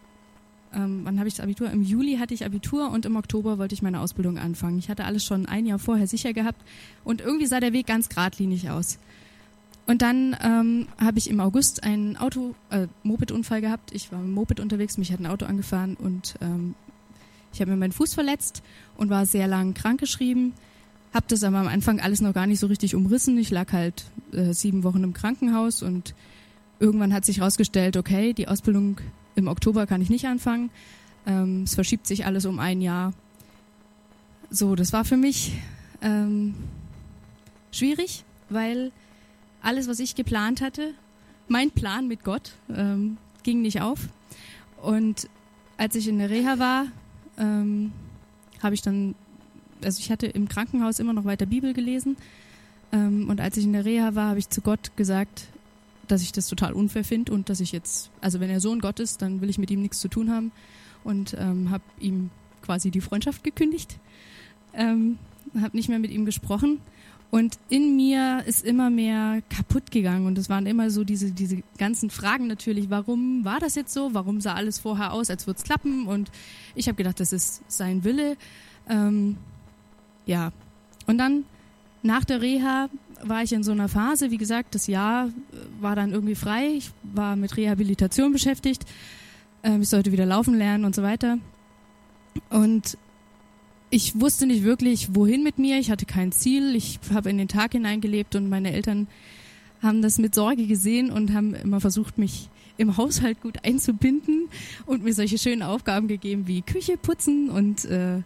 ähm, 0.77 1.01
wann 1.03 1.17
habe 1.17 1.27
ich 1.27 1.35
das 1.35 1.43
Abitur? 1.43 1.69
Im 1.71 1.81
Juli 1.81 2.17
hatte 2.17 2.33
ich 2.33 2.45
Abitur 2.45 2.91
und 2.91 3.05
im 3.05 3.15
Oktober 3.15 3.57
wollte 3.57 3.73
ich 3.73 3.81
meine 3.81 3.99
Ausbildung 3.99 4.37
anfangen. 4.37 4.77
Ich 4.77 4.89
hatte 4.89 5.05
alles 5.05 5.25
schon 5.25 5.47
ein 5.47 5.65
Jahr 5.65 5.79
vorher 5.79 6.07
sicher 6.07 6.33
gehabt 6.33 6.61
und 7.03 7.19
irgendwie 7.19 7.47
sah 7.47 7.59
der 7.59 7.73
Weg 7.73 7.87
ganz 7.87 8.09
geradlinig 8.09 8.69
aus. 8.69 8.99
Und 9.87 10.01
dann 10.01 10.35
ähm, 10.43 10.87
habe 10.99 11.17
ich 11.17 11.29
im 11.29 11.39
August 11.39 11.83
einen 11.83 12.17
Auto, 12.17 12.53
äh, 12.69 12.87
Moped-Unfall 13.03 13.61
gehabt. 13.61 13.93
Ich 13.93 14.11
war 14.11 14.19
mit 14.19 14.27
dem 14.27 14.33
Moped 14.33 14.59
unterwegs, 14.59 14.97
mich 14.97 15.11
hat 15.11 15.19
ein 15.19 15.25
Auto 15.25 15.45
angefahren 15.45 15.95
und 15.95 16.35
ähm, 16.41 16.75
ich 17.53 17.61
habe 17.61 17.71
mir 17.71 17.77
meinen 17.77 17.93
Fuß 17.93 18.13
verletzt 18.13 18.61
und 18.97 19.09
war 19.09 19.25
sehr 19.25 19.47
lang 19.47 19.73
krankgeschrieben. 19.73 20.53
Hab 21.13 21.27
das 21.29 21.43
aber 21.43 21.57
am 21.57 21.67
Anfang 21.67 21.99
alles 22.01 22.21
noch 22.21 22.33
gar 22.33 22.45
nicht 22.45 22.59
so 22.59 22.67
richtig 22.67 22.93
umrissen. 22.93 23.37
Ich 23.37 23.49
lag 23.49 23.71
halt 23.71 24.05
äh, 24.33 24.53
sieben 24.53 24.83
Wochen 24.83 25.03
im 25.03 25.13
Krankenhaus 25.13 25.81
und 25.81 26.13
irgendwann 26.79 27.13
hat 27.13 27.25
sich 27.25 27.39
herausgestellt, 27.39 27.97
okay, 27.97 28.33
die 28.33 28.47
Ausbildung 28.47 28.97
im 29.37 29.47
Oktober 29.47 29.85
kann 29.85 30.01
ich 30.01 30.09
nicht 30.09 30.25
anfangen. 30.25 30.69
Ähm, 31.25 31.63
es 31.63 31.75
verschiebt 31.75 32.07
sich 32.07 32.25
alles 32.25 32.45
um 32.45 32.59
ein 32.59 32.81
Jahr. 32.81 33.13
So, 34.49 34.75
das 34.75 34.91
war 34.93 35.05
für 35.05 35.17
mich 35.17 35.53
ähm, 36.01 36.55
schwierig, 37.71 38.23
weil 38.49 38.91
alles, 39.61 39.87
was 39.87 39.99
ich 39.99 40.15
geplant 40.15 40.61
hatte, 40.61 40.93
mein 41.47 41.71
Plan 41.71 42.07
mit 42.07 42.23
Gott, 42.23 42.53
ähm, 42.73 43.17
ging 43.43 43.61
nicht 43.61 43.81
auf. 43.81 44.09
Und 44.81 45.29
als 45.77 45.95
ich 45.95 46.07
in 46.07 46.17
der 46.17 46.29
Reha 46.29 46.59
war, 46.59 46.87
ähm, 47.37 47.91
habe 48.63 48.73
ich 48.73 48.81
dann, 48.81 49.15
also 49.83 49.99
ich 49.99 50.11
hatte 50.11 50.25
im 50.25 50.49
Krankenhaus 50.49 50.99
immer 50.99 51.13
noch 51.13 51.25
weiter 51.25 51.45
Bibel 51.45 51.73
gelesen. 51.73 52.17
Ähm, 52.91 53.29
und 53.29 53.39
als 53.39 53.57
ich 53.57 53.65
in 53.65 53.73
der 53.73 53.85
Reha 53.85 54.15
war, 54.15 54.29
habe 54.29 54.39
ich 54.39 54.49
zu 54.49 54.61
Gott 54.61 54.95
gesagt, 54.95 55.47
dass 56.07 56.21
ich 56.21 56.31
das 56.31 56.47
total 56.47 56.73
unfair 56.73 57.03
finde 57.03 57.31
und 57.31 57.49
dass 57.49 57.59
ich 57.59 57.71
jetzt, 57.71 58.11
also 58.21 58.39
wenn 58.39 58.49
er 58.49 58.59
Sohn 58.59 58.79
Gott 58.79 58.99
ist, 58.99 59.21
dann 59.21 59.41
will 59.41 59.49
ich 59.49 59.57
mit 59.57 59.71
ihm 59.71 59.81
nichts 59.81 59.99
zu 59.99 60.07
tun 60.07 60.31
haben. 60.31 60.51
und 61.03 61.35
ähm, 61.39 61.69
habe 61.69 61.83
ihm 61.99 62.31
quasi 62.61 62.91
die 62.91 63.01
Freundschaft 63.01 63.43
gekündigt, 63.43 63.97
ähm, 64.73 65.17
habe 65.61 65.77
nicht 65.77 65.87
mehr 65.87 65.99
mit 65.99 66.11
ihm 66.11 66.25
gesprochen 66.25 66.81
und 67.29 67.57
in 67.69 67.95
mir 67.95 68.43
ist 68.45 68.65
immer 68.65 68.89
mehr 68.89 69.41
kaputt 69.49 69.91
gegangen 69.91 70.25
und 70.25 70.37
es 70.37 70.49
waren 70.49 70.65
immer 70.65 70.89
so 70.89 71.03
diese, 71.03 71.31
diese 71.31 71.61
ganzen 71.77 72.09
Fragen 72.09 72.47
natürlich, 72.47 72.89
warum 72.89 73.45
war 73.45 73.59
das 73.59 73.75
jetzt 73.75 73.93
so, 73.93 74.13
warum 74.13 74.41
sah 74.41 74.53
alles 74.55 74.79
vorher 74.79 75.13
aus, 75.13 75.29
als 75.29 75.47
würde 75.47 75.57
es 75.57 75.63
klappen 75.63 76.07
und 76.07 76.31
ich 76.75 76.87
habe 76.87 76.95
gedacht, 76.95 77.19
das 77.19 77.33
ist 77.33 77.61
sein 77.67 78.03
Wille. 78.03 78.37
Ähm, 78.89 79.37
ja, 80.25 80.51
und 81.05 81.17
dann 81.17 81.45
nach 82.03 82.23
der 82.23 82.41
Reha 82.41 82.89
war 83.23 83.43
ich 83.43 83.53
in 83.53 83.63
so 83.63 83.71
einer 83.71 83.89
Phase, 83.89 84.31
wie 84.31 84.37
gesagt, 84.37 84.75
das 84.75 84.87
Jahr 84.87 85.29
war 85.81 85.95
dann 85.95 86.11
irgendwie 86.11 86.35
frei, 86.35 86.73
ich 86.77 86.91
war 87.03 87.35
mit 87.35 87.57
Rehabilitation 87.57 88.31
beschäftigt, 88.31 88.85
ähm, 89.63 89.81
ich 89.81 89.89
sollte 89.89 90.11
wieder 90.11 90.25
laufen 90.25 90.55
lernen 90.55 90.85
und 90.85 90.95
so 90.95 91.03
weiter. 91.03 91.37
Und 92.49 92.97
ich 93.89 94.19
wusste 94.19 94.45
nicht 94.45 94.63
wirklich, 94.63 95.15
wohin 95.15 95.43
mit 95.43 95.59
mir. 95.59 95.79
Ich 95.79 95.89
hatte 95.89 96.05
kein 96.05 96.31
Ziel. 96.31 96.75
Ich 96.75 96.99
habe 97.13 97.29
in 97.29 97.37
den 97.37 97.47
Tag 97.47 97.71
hineingelebt 97.71 98.35
und 98.35 98.49
meine 98.49 98.73
Eltern 98.73 99.07
haben 99.81 100.01
das 100.01 100.17
mit 100.17 100.35
Sorge 100.35 100.67
gesehen 100.67 101.11
und 101.11 101.33
haben 101.33 101.53
immer 101.53 101.79
versucht, 101.79 102.17
mich 102.17 102.49
im 102.77 102.97
Haushalt 102.97 103.41
gut 103.41 103.63
einzubinden 103.63 104.49
und 104.85 105.03
mir 105.03 105.13
solche 105.13 105.37
schönen 105.37 105.63
Aufgaben 105.63 106.07
gegeben 106.07 106.47
wie 106.47 106.61
Küche 106.61 106.97
putzen 106.97 107.49
und 107.49 107.85
äh, 107.85 108.21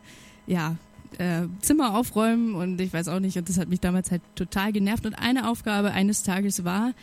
ja, 0.47 0.75
äh, 1.17 1.43
Zimmer 1.61 1.95
aufräumen 1.95 2.55
und 2.55 2.79
ich 2.79 2.93
weiß 2.93 3.07
auch 3.07 3.19
nicht. 3.19 3.37
Und 3.37 3.49
das 3.49 3.57
hat 3.57 3.69
mich 3.69 3.79
damals 3.79 4.11
halt 4.11 4.21
total 4.35 4.71
genervt. 4.71 5.05
Und 5.05 5.15
eine 5.15 5.49
Aufgabe 5.49 5.91
eines 5.91 6.23
Tages 6.23 6.63
war, 6.63 6.93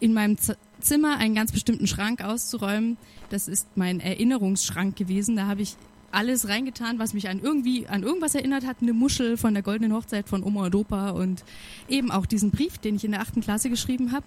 in 0.00 0.12
meinem 0.12 0.38
Z 0.38 0.58
Zimmer 0.80 1.16
einen 1.18 1.36
ganz 1.36 1.52
bestimmten 1.52 1.86
Schrank 1.86 2.24
auszuräumen. 2.24 2.96
Das 3.30 3.46
ist 3.46 3.68
mein 3.76 4.00
Erinnerungsschrank 4.00 4.96
gewesen. 4.96 5.36
Da 5.36 5.46
habe 5.46 5.62
ich 5.62 5.76
alles 6.10 6.48
reingetan, 6.48 6.98
was 6.98 7.14
mich 7.14 7.28
an 7.28 7.40
irgendwie 7.40 7.86
an 7.86 8.02
irgendwas 8.02 8.34
erinnert 8.34 8.66
hat. 8.66 8.78
Eine 8.82 8.92
Muschel 8.92 9.36
von 9.36 9.54
der 9.54 9.62
goldenen 9.62 9.92
Hochzeit 9.94 10.28
von 10.28 10.42
Oma 10.42 10.66
und 10.66 10.74
Opa 10.74 11.10
und 11.10 11.44
eben 11.88 12.10
auch 12.10 12.26
diesen 12.26 12.50
Brief, 12.50 12.78
den 12.78 12.96
ich 12.96 13.04
in 13.04 13.12
der 13.12 13.20
achten 13.20 13.40
Klasse 13.40 13.70
geschrieben 13.70 14.12
habe. 14.12 14.26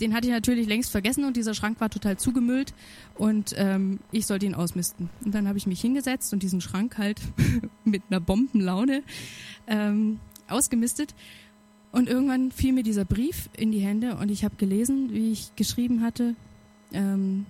Den 0.00 0.14
hatte 0.14 0.26
ich 0.26 0.32
natürlich 0.32 0.66
längst 0.66 0.90
vergessen 0.90 1.24
und 1.24 1.36
dieser 1.36 1.54
Schrank 1.54 1.80
war 1.80 1.90
total 1.90 2.16
zugemüllt 2.16 2.74
und 3.14 3.54
ähm, 3.56 4.00
ich 4.10 4.26
sollte 4.26 4.46
ihn 4.46 4.54
ausmisten. 4.54 5.10
Und 5.24 5.34
dann 5.34 5.46
habe 5.46 5.58
ich 5.58 5.66
mich 5.66 5.80
hingesetzt 5.80 6.32
und 6.32 6.42
diesen 6.42 6.60
Schrank 6.60 6.98
halt 6.98 7.20
mit 7.84 8.02
einer 8.10 8.20
Bombenlaune 8.20 9.02
ähm, 9.66 10.18
ausgemistet. 10.48 11.14
Und 11.92 12.08
irgendwann 12.08 12.50
fiel 12.50 12.72
mir 12.72 12.82
dieser 12.82 13.04
Brief 13.04 13.50
in 13.56 13.70
die 13.70 13.80
Hände 13.80 14.16
und 14.16 14.30
ich 14.30 14.44
habe 14.44 14.56
gelesen, 14.56 15.12
wie 15.12 15.30
ich 15.30 15.54
geschrieben 15.56 16.00
hatte, 16.00 16.34
ähm, 16.92 17.44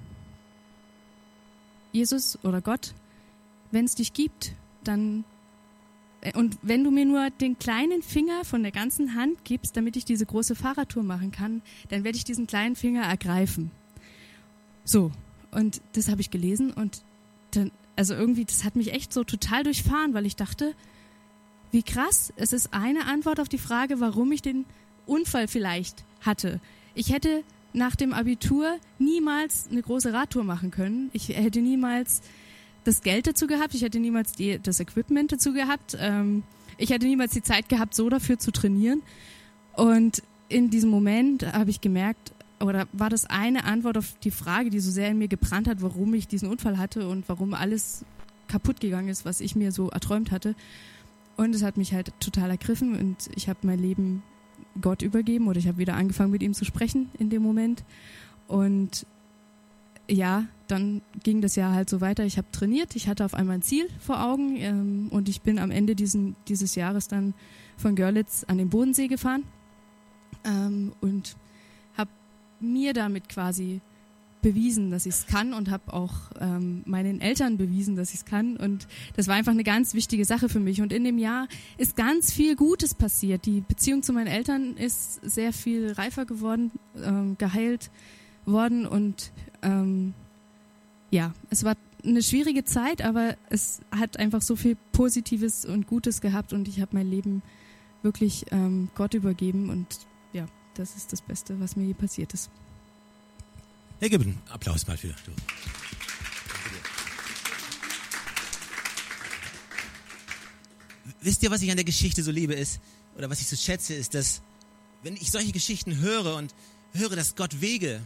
Jesus 1.93 2.39
oder 2.43 2.61
Gott, 2.61 2.95
wenn 3.71 3.85
es 3.85 3.95
dich 3.95 4.13
gibt, 4.13 4.55
dann 4.83 5.25
und 6.35 6.59
wenn 6.63 6.85
du 6.85 6.91
mir 6.91 7.05
nur 7.05 7.31
den 7.31 7.59
kleinen 7.59 8.03
Finger 8.03 8.45
von 8.45 8.63
der 8.63 8.71
ganzen 8.71 9.15
Hand 9.15 9.45
gibst, 9.45 9.77
damit 9.77 9.97
ich 9.97 10.05
diese 10.05 10.25
große 10.25 10.55
Fahrradtour 10.55 11.03
machen 11.03 11.33
kann, 11.33 11.63
dann 11.89 12.05
werde 12.05 12.17
ich 12.17 12.25
diesen 12.25 12.47
kleinen 12.47 12.77
Finger 12.77 13.03
ergreifen. 13.03 13.71
So, 14.85 15.11
und 15.51 15.81
das 15.95 16.09
habe 16.09 16.21
ich 16.21 16.31
gelesen 16.31 16.73
und 16.73 17.03
dann, 17.53 17.71
also 17.97 18.15
irgendwie, 18.15 18.45
das 18.45 18.65
hat 18.65 18.77
mich 18.77 18.93
echt 18.93 19.13
so 19.13 19.25
total 19.25 19.65
durchfahren, 19.65 20.15
weil 20.15 20.27
ich 20.27 20.37
dachte, 20.37 20.75
wie 21.73 21.83
krass, 21.83 22.33
es 22.37 22.53
ist 22.53 22.73
eine 22.73 23.07
Antwort 23.07 23.41
auf 23.41 23.49
die 23.49 23.59
Frage, 23.59 23.99
warum 23.99 24.31
ich 24.31 24.43
den 24.43 24.65
Unfall 25.07 25.49
vielleicht 25.49 26.05
hatte. 26.21 26.61
Ich 26.95 27.13
hätte 27.13 27.43
nach 27.73 27.97
dem 27.97 28.13
Abitur 28.13 28.79
niemals 28.99 29.69
eine 29.71 29.83
große 29.83 30.13
Radtour 30.13 30.45
machen 30.45 30.71
können. 30.71 31.11
Ich 31.13 31.29
hätte 31.29 31.61
niemals 31.61 32.23
das 32.85 33.03
Geld 33.03 33.27
dazu 33.27 33.47
gehabt, 33.47 33.75
ich 33.75 33.83
hätte 33.83 33.99
niemals 33.99 34.33
die, 34.33 34.59
das 34.59 34.81
Equipment 34.81 35.33
dazu 35.33 35.53
gehabt, 35.53 35.97
ähm, 35.99 36.43
ich 36.79 36.91
hätte 36.91 37.07
niemals 37.07 37.33
die 37.33 37.43
Zeit 37.43 37.69
gehabt, 37.69 37.95
so 37.95 38.09
dafür 38.09 38.39
zu 38.39 38.51
trainieren. 38.51 39.03
Und 39.75 40.23
in 40.49 40.71
diesem 40.71 40.91
Moment 40.91 41.51
habe 41.53 41.71
ich 41.71 41.81
gemerkt, 41.81 42.33
oder 42.61 42.87
war 42.93 43.11
das 43.11 43.27
eine 43.27 43.65
Antwort 43.65 43.99
auf 43.99 44.15
die 44.23 44.31
Frage, 44.31 44.71
die 44.71 44.81
so 44.81 44.91
sehr 44.91 45.09
in 45.09 45.19
mir 45.19 45.29
gebrannt 45.29 45.69
hat, 45.69 45.83
warum 45.83 46.15
ich 46.15 46.29
diesen 46.29 46.49
Unfall 46.49 46.79
hatte 46.79 47.09
und 47.09 47.29
warum 47.29 47.55
alles 47.55 48.05
kaputt 48.49 48.81
gegangen 48.81 49.09
ist, 49.09 49.25
was 49.25 49.41
ich 49.41 49.57
mir 49.57 49.73
so 49.73 49.89
erträumt 49.91 50.31
hatte. 50.31 50.55
Und 51.37 51.55
es 51.55 51.63
hat 51.63 51.77
mich 51.77 51.93
halt 51.93 52.13
total 52.21 52.51
ergriffen 52.51 52.97
und 52.99 53.31
ich 53.35 53.49
habe 53.49 53.61
mein 53.63 53.79
Leben 53.79 54.23
Gott 54.81 55.03
übergeben 55.03 55.49
oder 55.49 55.59
ich 55.59 55.67
habe 55.67 55.79
wieder 55.79 55.95
angefangen 55.95 56.31
mit 56.31 56.43
ihm 56.43 56.55
zu 56.55 56.65
sprechen 56.65 57.11
in 57.19 57.31
dem 57.31 57.43
Moment. 57.43 57.85
Und 58.47 59.07
ja, 60.09 60.47
dann 60.69 61.03
ging 61.23 61.41
das 61.41 61.57
Jahr 61.57 61.75
halt 61.75 61.91
so 61.91 62.01
weiter. 62.01 62.25
Ich 62.25 62.39
habe 62.39 62.49
trainiert, 62.53 62.97
ich 62.97 63.09
hatte 63.09 63.25
auf 63.25 63.35
einmal 63.35 63.57
ein 63.57 63.63
Ziel 63.63 63.89
vor 63.99 64.25
Augen 64.25 64.57
ähm, 64.57 65.09
und 65.11 65.29
ich 65.29 65.43
bin 65.43 65.59
am 65.59 65.71
Ende 65.71 65.95
diesen, 65.95 66.37
dieses 66.49 66.75
Jahres 66.75 67.09
dann 67.09 67.35
von 67.77 67.97
Görlitz 67.97 68.45
an 68.45 68.59
den 68.59 68.71
Bodensee 68.71 69.09
gefahren 69.09 69.45
ähm, 70.45 70.93
und 71.01 71.37
habe 71.97 72.11
mir 72.61 72.93
damit 72.95 73.29
quasi 73.29 73.81
bewiesen, 74.43 74.91
dass 74.91 75.07
ich 75.07 75.15
es 75.15 75.27
kann 75.27 75.55
und 75.55 75.71
habe 75.71 75.93
auch 75.93 76.13
ähm, 76.41 76.83
meinen 76.85 77.21
Eltern 77.21 77.57
bewiesen, 77.57 77.95
dass 77.97 78.11
ich 78.11 78.17
es 78.17 78.25
kann. 78.25 78.57
Und 78.57 78.89
das 79.15 79.29
war 79.29 79.37
einfach 79.37 79.53
eine 79.53 79.63
ganz 79.63 79.95
wichtige 79.95 80.25
Sache 80.25 80.49
für 80.49 80.59
mich. 80.59 80.83
Und 80.83 80.93
in 80.93 81.05
dem 81.05 81.17
Jahr 81.17 81.47
ist 81.79 81.97
ganz 81.97 82.33
viel 82.33 82.57
Gutes 82.57 82.95
passiert. 82.95 83.47
Die 83.47 83.61
Beziehung 83.61 84.03
zu 84.03 84.13
meinen 84.13 84.27
Eltern 84.27 84.77
ist 84.77 85.21
sehr 85.23 85.53
viel 85.53 85.93
reifer 85.93 86.27
geworden, 86.27 86.73
ähm, 86.97 87.37
geheilt 87.39 87.91
worden 88.45 88.87
und 88.87 89.33
ähm, 89.63 90.15
ja, 91.11 91.35
es 91.51 91.65
war 91.65 91.77
eine 92.05 92.23
schwierige 92.23 92.65
Zeit, 92.65 93.03
aber 93.03 93.37
es 93.51 93.81
hat 93.91 94.19
einfach 94.19 94.43
so 94.43 94.57
viel 94.57 94.77
Positives 94.93 95.65
und 95.65 95.87
Gutes 95.87 96.21
gehabt 96.21 96.53
und 96.53 96.69
ich 96.69 96.81
habe 96.81 96.95
mein 96.95 97.09
Leben 97.09 97.43
wirklich 98.03 98.47
ähm, 98.51 98.89
Gott 98.95 99.15
übergeben 99.15 99.71
und 99.71 99.87
ja, 100.33 100.47
das 100.75 100.97
ist 100.97 101.13
das 101.13 101.23
Beste, 101.23 101.61
was 101.61 101.77
mir 101.77 101.85
je 101.85 101.95
passiert 101.95 102.35
ist. 102.35 102.51
Ja, 104.01 104.09
gib 104.09 104.23
einen 104.23 104.39
Applaus 104.51 104.87
mal 104.87 104.97
für. 104.97 105.15
Wisst 111.21 111.43
ihr, 111.45 111.51
was 111.53 111.63
ich 111.63 111.71
an 111.71 111.77
der 111.77 111.85
Geschichte 111.85 112.23
so 112.25 112.33
liebe 112.33 112.55
ist, 112.55 112.81
oder 113.17 113.31
was 113.31 113.41
ich 113.41 113.47
so 113.47 113.55
schätze, 113.55 113.95
ist, 113.95 114.15
dass 114.15 114.43
wenn 115.03 115.15
ich 115.15 115.31
solche 115.31 115.53
Geschichten 115.53 116.01
höre 116.01 116.37
und 116.37 116.55
höre, 116.95 117.15
dass 117.15 117.37
Gott 117.37 117.61
Wege 117.61 118.01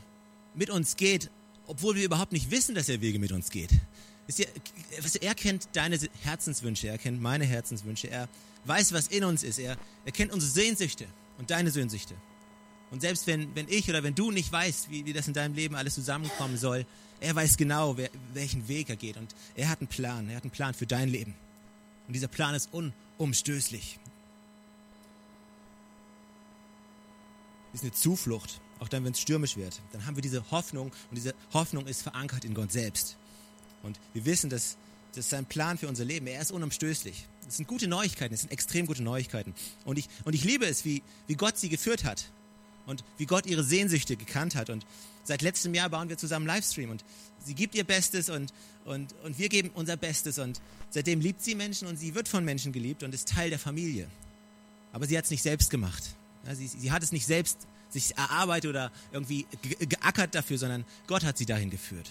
mit 0.55 0.71
uns 0.71 0.97
geht, 0.97 1.31
obwohl 1.67 1.97
wir 1.97 2.05
überhaupt 2.05 2.33
nicht 2.33 2.51
wissen, 2.51 2.75
dass 2.75 2.89
er 2.89 3.01
Wege 3.01 3.19
mit 3.19 3.33
uns 3.33 3.51
geht. 3.51 3.71
Er 5.21 5.35
kennt 5.35 5.69
deine 5.73 5.99
Herzenswünsche, 6.23 6.89
er 6.89 6.99
kennt 6.99 7.21
meine 7.23 7.45
Herzenswünsche, 7.45 8.09
er 8.09 8.29
weiß, 8.65 8.93
was 8.93 9.07
in 9.09 9.25
uns 9.25 9.43
ist, 9.43 9.59
er, 9.59 9.77
er 10.05 10.13
kennt 10.13 10.33
unsere 10.33 10.51
Sehnsüchte 10.51 11.07
und 11.39 11.51
deine 11.51 11.71
Sehnsüchte. 11.71 12.15
Und 12.91 13.01
selbst 13.01 13.27
wenn, 13.27 13.55
wenn 13.55 13.69
ich 13.69 13.89
oder 13.89 14.03
wenn 14.03 14.15
du 14.15 14.31
nicht 14.31 14.51
weißt, 14.51 14.91
wie, 14.91 15.05
wie 15.07 15.13
das 15.13 15.29
in 15.29 15.35
deinem 15.35 15.55
Leben 15.55 15.75
alles 15.75 15.95
zusammenkommen 15.95 16.57
soll, 16.57 16.87
er 17.21 17.35
weiß 17.35 17.57
genau, 17.57 17.97
wer, 17.97 18.11
welchen 18.35 18.69
Weg 18.69 18.91
er 18.91 18.97
geht. 18.97 19.17
Und 19.17 19.35
er 19.55 19.69
hat 19.69 19.81
einen 19.81 19.89
Plan, 19.89 20.29
er 20.29 20.37
hat 20.37 20.45
einen 20.45 20.51
Plan 20.51 20.75
für 20.75 20.87
dein 20.87 21.09
Leben. 21.09 21.35
Und 22.07 22.15
dieser 22.15 22.29
Plan 22.29 22.55
ist 22.55 22.71
unumstößlich. 23.19 23.99
Ist 27.77 27.83
eine 27.83 27.93
Zuflucht 27.93 28.61
auch 28.79 28.89
dann, 28.89 29.05
wenn 29.05 29.13
es 29.13 29.21
stürmisch 29.21 29.57
wird, 29.57 29.81
dann 29.93 30.07
haben 30.07 30.17
wir 30.17 30.23
diese 30.23 30.51
Hoffnung 30.51 30.89
und 30.89 31.15
diese 31.15 31.35
Hoffnung 31.53 31.87
ist 31.87 32.03
verankert 32.03 32.45
in 32.45 32.55
Gott 32.55 32.73
selbst. 32.73 33.17
Und 33.83 33.99
wir 34.13 34.25
wissen, 34.25 34.51
dass 34.51 34.77
das 35.13 35.27
ist 35.27 35.31
sein 35.31 35.47
Plan 35.47 35.79
für 35.79 35.89
unser 35.89 36.05
Leben. 36.05 36.27
Er 36.27 36.43
ist 36.43 36.53
unumstößlich. 36.53 37.27
Das 37.47 37.57
sind 37.57 37.67
gute 37.67 37.89
Neuigkeiten, 37.89 38.35
das 38.35 38.43
sind 38.43 38.53
extrem 38.53 38.87
gute 38.87 39.03
Neuigkeiten. 39.03 39.55
Und 39.87 39.99
ich, 39.99 40.09
und 40.25 40.35
ich 40.35 40.45
liebe 40.45 40.67
es, 40.67 40.85
wie, 40.85 41.03
wie 41.27 41.37
Gott 41.37 41.57
sie 41.57 41.71
geführt 41.71 42.05
hat 42.05 42.31
und 42.85 43.03
wie 43.17 43.25
Gott 43.25 43.47
ihre 43.47 43.65
Sehnsüchte 43.65 44.17
gekannt 44.17 44.55
hat. 44.55 44.69
Und 44.69 44.85
seit 45.25 45.41
letztem 45.41 45.73
Jahr 45.73 45.89
bauen 45.89 46.11
wir 46.11 46.19
zusammen 46.19 46.47
Livestream 46.47 46.91
und 46.91 47.05
sie 47.43 47.55
gibt 47.55 47.75
ihr 47.75 47.85
Bestes 47.85 48.29
und, 48.29 48.53
und, 48.85 49.15
und 49.23 49.39
wir 49.39 49.49
geben 49.49 49.71
unser 49.73 49.97
Bestes. 49.97 50.39
Und 50.39 50.61
seitdem 50.91 51.21
liebt 51.21 51.43
sie 51.43 51.55
Menschen 51.55 51.89
und 51.89 51.97
sie 51.97 52.15
wird 52.15 52.29
von 52.29 52.45
Menschen 52.45 52.73
geliebt 52.73 53.03
und 53.03 53.15
ist 53.15 53.29
Teil 53.29 53.49
der 53.49 53.59
Familie. 53.59 54.09
Aber 54.93 55.07
sie 55.07 55.17
hat 55.17 55.25
es 55.25 55.31
nicht 55.31 55.43
selbst 55.43 55.71
gemacht. 55.71 56.15
Sie, 56.55 56.67
sie 56.67 56.93
hat 56.93 57.03
es 57.03 57.13
nicht 57.13 57.27
selbst 57.27 57.67
sich 57.89 58.17
erarbeitet 58.17 58.71
oder 58.71 58.93
irgendwie 59.13 59.47
geackert 59.79 60.35
dafür, 60.35 60.59
sondern 60.59 60.85
Gott 61.07 61.25
hat 61.25 61.39
sie 61.39 61.47
dahin 61.47 61.71
geführt. 61.71 62.11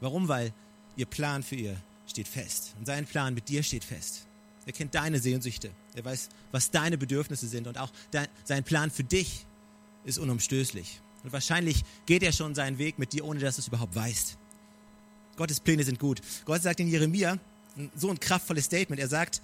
Warum? 0.00 0.28
Weil 0.28 0.52
ihr 0.96 1.06
Plan 1.06 1.42
für 1.42 1.56
ihr 1.56 1.76
steht 2.06 2.28
fest. 2.28 2.74
Und 2.78 2.86
sein 2.86 3.06
Plan 3.06 3.34
mit 3.34 3.48
dir 3.48 3.62
steht 3.62 3.84
fest. 3.84 4.26
Er 4.66 4.72
kennt 4.72 4.94
deine 4.94 5.18
Sehnsüchte. 5.18 5.70
Er 5.94 6.04
weiß, 6.04 6.28
was 6.52 6.70
deine 6.70 6.98
Bedürfnisse 6.98 7.48
sind. 7.48 7.66
Und 7.66 7.78
auch 7.78 7.90
dein, 8.10 8.28
sein 8.44 8.64
Plan 8.64 8.90
für 8.90 9.04
dich 9.04 9.46
ist 10.04 10.18
unumstößlich. 10.18 11.00
Und 11.24 11.32
wahrscheinlich 11.32 11.84
geht 12.06 12.22
er 12.22 12.32
schon 12.32 12.54
seinen 12.54 12.78
Weg 12.78 12.98
mit 12.98 13.12
dir, 13.12 13.24
ohne 13.24 13.40
dass 13.40 13.56
du 13.56 13.62
es 13.62 13.68
überhaupt 13.68 13.94
weißt. 13.94 14.36
Gottes 15.36 15.60
Pläne 15.60 15.84
sind 15.84 15.98
gut. 15.98 16.20
Gott 16.44 16.62
sagt 16.62 16.80
in 16.80 16.88
Jeremia 16.88 17.38
so 17.94 18.10
ein 18.10 18.20
kraftvolles 18.20 18.66
Statement. 18.66 19.00
Er 19.00 19.08
sagt, 19.08 19.40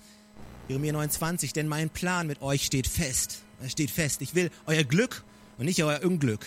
Jeremia 0.68 0.92
29, 0.92 1.52
denn 1.52 1.68
mein 1.68 1.90
Plan 1.90 2.26
mit 2.26 2.42
euch 2.42 2.64
steht 2.64 2.87
fest. 2.87 3.42
Er 3.60 3.68
steht 3.68 3.90
fest. 3.90 4.22
Ich 4.22 4.34
will 4.34 4.50
euer 4.66 4.84
Glück 4.84 5.24
und 5.58 5.66
nicht 5.66 5.82
euer 5.82 6.02
Unglück. 6.04 6.46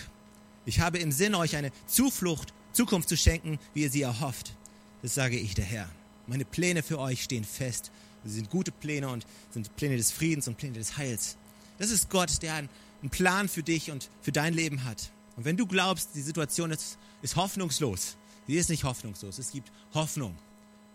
Ich 0.66 0.80
habe 0.80 0.98
im 0.98 1.12
Sinn, 1.12 1.34
euch 1.34 1.56
eine 1.56 1.72
Zuflucht, 1.86 2.52
Zukunft 2.72 3.08
zu 3.08 3.16
schenken, 3.16 3.58
wie 3.74 3.82
ihr 3.82 3.90
sie 3.90 4.02
erhofft. 4.02 4.54
Das 5.02 5.14
sage 5.14 5.38
ich 5.38 5.54
der 5.54 5.64
Herr. 5.64 5.88
Meine 6.26 6.44
Pläne 6.44 6.82
für 6.82 6.98
euch 6.98 7.22
stehen 7.22 7.44
fest. 7.44 7.90
Sie 8.24 8.34
sind 8.34 8.50
gute 8.50 8.70
Pläne 8.70 9.08
und 9.08 9.26
sind 9.50 9.74
Pläne 9.76 9.96
des 9.96 10.10
Friedens 10.10 10.48
und 10.48 10.58
Pläne 10.58 10.74
des 10.74 10.96
Heils. 10.98 11.36
Das 11.78 11.90
ist 11.90 12.10
Gott, 12.10 12.42
der 12.42 12.54
einen 12.54 12.68
Plan 13.10 13.48
für 13.48 13.62
dich 13.62 13.90
und 13.90 14.10
für 14.20 14.32
dein 14.32 14.52
Leben 14.52 14.84
hat. 14.84 15.10
Und 15.36 15.44
wenn 15.44 15.56
du 15.56 15.66
glaubst, 15.66 16.10
die 16.14 16.20
Situation 16.20 16.70
ist, 16.70 16.98
ist 17.22 17.36
hoffnungslos, 17.36 18.16
sie 18.46 18.56
ist 18.56 18.70
nicht 18.70 18.84
hoffnungslos. 18.84 19.38
Es 19.38 19.52
gibt 19.52 19.70
Hoffnung. 19.94 20.36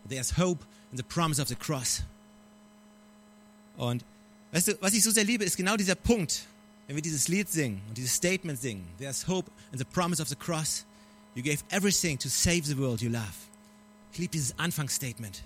There's 0.09 0.37
hope 0.37 0.65
in 0.91 0.97
the 0.97 1.03
promise 1.03 1.41
of 1.41 1.47
the 1.47 1.55
cross. 1.55 2.03
Und 3.77 4.05
weißt 4.53 4.67
du, 4.69 4.77
was 4.81 4.93
ich 4.93 5.03
so 5.03 5.11
sehr 5.11 5.23
liebe, 5.25 5.43
ist 5.43 5.57
genau 5.57 5.75
dieser 5.75 5.95
Punkt, 5.95 6.45
wenn 6.87 6.95
wir 6.95 7.03
dieses 7.03 7.27
Lied 7.27 7.49
singen 7.49 7.81
und 7.89 7.97
dieses 7.97 8.13
Statement 8.13 8.61
singen. 8.61 8.87
There's 8.99 9.27
hope 9.27 9.51
in 9.71 9.79
the 9.79 9.85
promise 9.85 10.21
of 10.21 10.29
the 10.29 10.35
cross. 10.35 10.85
You 11.35 11.43
gave 11.43 11.63
everything 11.69 12.17
to 12.19 12.29
save 12.29 12.63
the 12.63 12.77
world 12.77 13.01
you 13.01 13.09
love. 13.09 13.33
Ich 14.11 14.19
liebe 14.19 14.31
dieses 14.31 14.57
Anfangsstatement. 14.59 15.43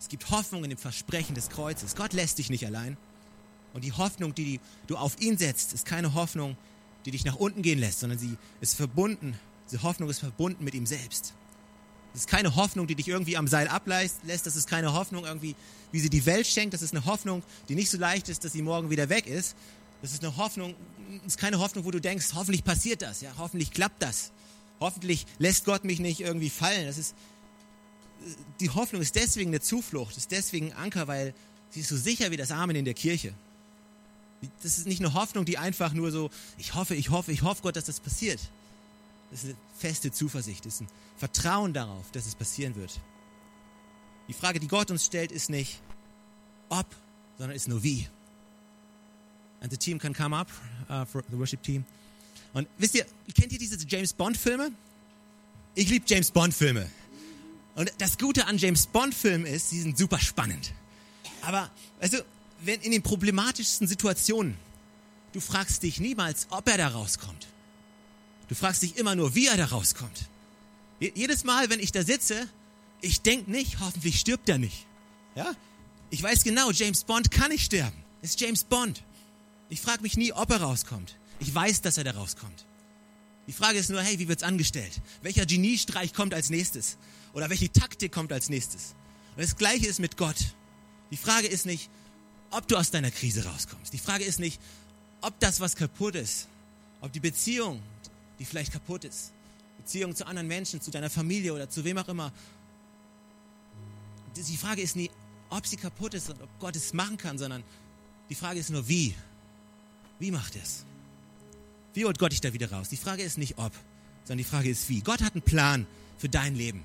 Es 0.00 0.08
gibt 0.08 0.30
Hoffnung 0.30 0.64
in 0.64 0.70
dem 0.70 0.78
Versprechen 0.78 1.34
des 1.34 1.50
Kreuzes. 1.50 1.94
Gott 1.94 2.14
lässt 2.14 2.38
dich 2.38 2.48
nicht 2.48 2.66
allein. 2.66 2.96
Und 3.74 3.84
die 3.84 3.92
Hoffnung, 3.92 4.34
die 4.34 4.58
du 4.86 4.96
auf 4.96 5.20
ihn 5.20 5.36
setzt, 5.36 5.74
ist 5.74 5.84
keine 5.84 6.14
Hoffnung, 6.14 6.56
die 7.04 7.10
dich 7.10 7.26
nach 7.26 7.36
unten 7.36 7.60
gehen 7.60 7.78
lässt, 7.78 8.00
sondern 8.00 8.18
sie 8.18 8.36
ist 8.62 8.74
verbunden, 8.74 9.38
diese 9.70 9.82
Hoffnung 9.82 10.08
ist 10.08 10.20
verbunden 10.20 10.64
mit 10.64 10.74
ihm 10.74 10.86
selbst. 10.86 11.34
Das 12.16 12.22
ist 12.22 12.30
keine 12.30 12.56
Hoffnung, 12.56 12.86
die 12.86 12.94
dich 12.94 13.08
irgendwie 13.08 13.36
am 13.36 13.46
Seil 13.46 13.68
ablässt. 13.68 14.22
Das 14.24 14.56
ist 14.56 14.66
keine 14.66 14.94
Hoffnung 14.94 15.26
irgendwie, 15.26 15.54
wie 15.92 16.00
sie 16.00 16.08
die 16.08 16.24
Welt 16.24 16.46
schenkt. 16.46 16.72
Das 16.72 16.80
ist 16.80 16.94
eine 16.94 17.04
Hoffnung, 17.04 17.42
die 17.68 17.74
nicht 17.74 17.90
so 17.90 17.98
leicht 17.98 18.30
ist, 18.30 18.42
dass 18.42 18.54
sie 18.54 18.62
morgen 18.62 18.88
wieder 18.88 19.10
weg 19.10 19.26
ist. 19.26 19.54
Das 20.00 20.14
ist 20.14 20.24
eine 20.24 20.34
Hoffnung, 20.38 20.74
ist 21.26 21.36
keine 21.36 21.58
Hoffnung, 21.58 21.84
wo 21.84 21.90
du 21.90 22.00
denkst, 22.00 22.28
hoffentlich 22.32 22.64
passiert 22.64 23.02
das, 23.02 23.20
ja, 23.20 23.32
hoffentlich 23.36 23.70
klappt 23.70 24.02
das. 24.02 24.32
Hoffentlich 24.80 25.26
lässt 25.38 25.66
Gott 25.66 25.84
mich 25.84 26.00
nicht 26.00 26.20
irgendwie 26.20 26.48
fallen. 26.48 26.86
Das 26.86 26.96
ist, 26.96 27.14
die 28.60 28.70
Hoffnung 28.70 29.02
ist 29.02 29.14
deswegen 29.14 29.50
eine 29.50 29.60
Zuflucht, 29.60 30.16
ist 30.16 30.30
deswegen 30.30 30.72
ein 30.72 30.84
Anker, 30.84 31.08
weil 31.08 31.34
sie 31.68 31.80
ist 31.80 31.90
so 31.90 31.98
sicher 31.98 32.30
wie 32.30 32.38
das 32.38 32.50
Amen 32.50 32.76
in 32.76 32.86
der 32.86 32.94
Kirche. 32.94 33.34
Das 34.62 34.78
ist 34.78 34.86
nicht 34.86 35.02
eine 35.02 35.12
Hoffnung, 35.12 35.44
die 35.44 35.58
einfach 35.58 35.92
nur 35.92 36.10
so, 36.10 36.30
ich 36.56 36.74
hoffe, 36.74 36.94
ich 36.94 37.10
hoffe, 37.10 37.30
ich 37.30 37.42
hoffe 37.42 37.60
Gott, 37.60 37.76
dass 37.76 37.84
das 37.84 38.00
passiert. 38.00 38.40
Das 39.30 39.44
ist 39.44 39.50
eine 39.50 39.56
feste 39.76 40.12
Zuversicht, 40.12 40.64
das 40.64 40.74
ist 40.74 40.80
ein 40.82 40.88
Vertrauen 41.16 41.72
darauf, 41.72 42.10
dass 42.12 42.26
es 42.26 42.34
passieren 42.34 42.76
wird. 42.76 43.00
Die 44.28 44.32
Frage, 44.32 44.60
die 44.60 44.68
Gott 44.68 44.90
uns 44.90 45.04
stellt, 45.04 45.32
ist 45.32 45.50
nicht 45.50 45.80
ob, 46.68 46.86
sondern 47.38 47.56
ist 47.56 47.68
nur 47.68 47.82
wie. 47.82 48.08
And 49.60 49.70
the 49.70 49.76
team 49.76 49.98
can 49.98 50.12
come 50.12 50.36
up 50.36 50.48
uh, 50.90 51.04
for 51.04 51.22
the 51.30 51.38
worship 51.38 51.62
team. 51.62 51.84
Und 52.52 52.68
wisst 52.78 52.94
ihr, 52.94 53.06
kennt 53.34 53.52
ihr 53.52 53.58
diese 53.58 53.76
James 53.86 54.12
Bond 54.12 54.36
Filme? 54.36 54.70
Ich 55.74 55.88
liebe 55.88 56.04
James 56.08 56.30
Bond 56.30 56.54
Filme. 56.54 56.90
Und 57.74 57.92
das 57.98 58.16
Gute 58.16 58.46
an 58.46 58.56
James 58.58 58.86
Bond 58.86 59.14
Filmen 59.14 59.44
ist, 59.44 59.70
sie 59.70 59.80
sind 59.80 59.98
super 59.98 60.18
spannend. 60.18 60.72
Aber, 61.42 61.70
weißt 62.00 62.24
wenn 62.62 62.80
in 62.80 62.92
den 62.92 63.02
problematischsten 63.02 63.86
Situationen, 63.86 64.56
du 65.32 65.40
fragst 65.40 65.82
dich 65.82 66.00
niemals, 66.00 66.46
ob 66.50 66.68
er 66.68 66.78
da 66.78 66.88
rauskommt. 66.88 67.46
Du 68.48 68.54
fragst 68.54 68.82
dich 68.82 68.96
immer 68.96 69.14
nur, 69.14 69.34
wie 69.34 69.46
er 69.46 69.56
da 69.56 69.66
rauskommt. 69.66 70.28
Jedes 71.00 71.44
Mal, 71.44 71.68
wenn 71.68 71.80
ich 71.80 71.92
da 71.92 72.02
sitze, 72.02 72.48
ich 73.00 73.20
denke 73.20 73.50
nicht, 73.50 73.80
hoffentlich 73.80 74.18
stirbt 74.20 74.48
er 74.48 74.58
nicht. 74.58 74.86
Ja? 75.34 75.54
Ich 76.10 76.22
weiß 76.22 76.44
genau, 76.44 76.70
James 76.70 77.04
Bond 77.04 77.30
kann 77.30 77.50
nicht 77.50 77.64
sterben. 77.64 77.96
Es 78.22 78.30
ist 78.30 78.40
James 78.40 78.64
Bond. 78.64 79.02
Ich 79.68 79.80
frage 79.80 80.02
mich 80.02 80.16
nie, 80.16 80.32
ob 80.32 80.50
er 80.50 80.60
rauskommt. 80.60 81.16
Ich 81.40 81.54
weiß, 81.54 81.82
dass 81.82 81.98
er 81.98 82.04
da 82.04 82.12
rauskommt. 82.12 82.64
Die 83.46 83.52
Frage 83.52 83.78
ist 83.78 83.90
nur, 83.90 84.00
hey, 84.00 84.18
wie 84.18 84.28
wird's 84.28 84.42
angestellt? 84.42 85.00
Welcher 85.22 85.46
Geniestreich 85.46 86.14
kommt 86.14 86.34
als 86.34 86.50
nächstes? 86.50 86.96
Oder 87.32 87.50
welche 87.50 87.70
Taktik 87.70 88.12
kommt 88.12 88.32
als 88.32 88.48
nächstes? 88.48 88.94
Und 89.36 89.42
das 89.42 89.56
Gleiche 89.56 89.86
ist 89.86 90.00
mit 90.00 90.16
Gott. 90.16 90.36
Die 91.10 91.16
Frage 91.16 91.46
ist 91.46 91.66
nicht, 91.66 91.90
ob 92.50 92.66
du 92.66 92.76
aus 92.76 92.90
deiner 92.90 93.10
Krise 93.10 93.44
rauskommst. 93.44 93.92
Die 93.92 93.98
Frage 93.98 94.24
ist 94.24 94.40
nicht, 94.40 94.60
ob 95.20 95.38
das, 95.40 95.60
was 95.60 95.76
kaputt 95.76 96.14
ist, 96.14 96.48
ob 97.00 97.12
die 97.12 97.20
Beziehung, 97.20 97.82
die 98.38 98.44
vielleicht 98.44 98.72
kaputt 98.72 99.04
ist, 99.04 99.32
Beziehung 99.78 100.14
zu 100.14 100.26
anderen 100.26 100.48
Menschen, 100.48 100.80
zu 100.80 100.90
deiner 100.90 101.10
Familie 101.10 101.52
oder 101.54 101.68
zu 101.68 101.84
wem 101.84 101.98
auch 101.98 102.08
immer. 102.08 102.32
Die 104.34 104.56
Frage 104.56 104.82
ist 104.82 104.96
nie, 104.96 105.10
ob 105.48 105.66
sie 105.66 105.76
kaputt 105.76 106.14
ist 106.14 106.30
und 106.30 106.42
ob 106.42 106.48
Gott 106.58 106.76
es 106.76 106.92
machen 106.92 107.16
kann, 107.16 107.38
sondern 107.38 107.62
die 108.28 108.34
Frage 108.34 108.58
ist 108.58 108.70
nur, 108.70 108.86
wie. 108.88 109.14
Wie 110.18 110.30
macht 110.30 110.56
es? 110.56 110.84
Wie 111.94 112.04
holt 112.04 112.18
Gott 112.18 112.32
dich 112.32 112.40
da 112.40 112.52
wieder 112.52 112.70
raus? 112.70 112.88
Die 112.88 112.96
Frage 112.96 113.22
ist 113.22 113.38
nicht 113.38 113.58
ob, 113.58 113.72
sondern 114.24 114.38
die 114.38 114.44
Frage 114.44 114.68
ist 114.68 114.88
wie. 114.88 115.00
Gott 115.00 115.22
hat 115.22 115.34
einen 115.34 115.42
Plan 115.42 115.86
für 116.18 116.28
dein 116.28 116.54
Leben. 116.54 116.82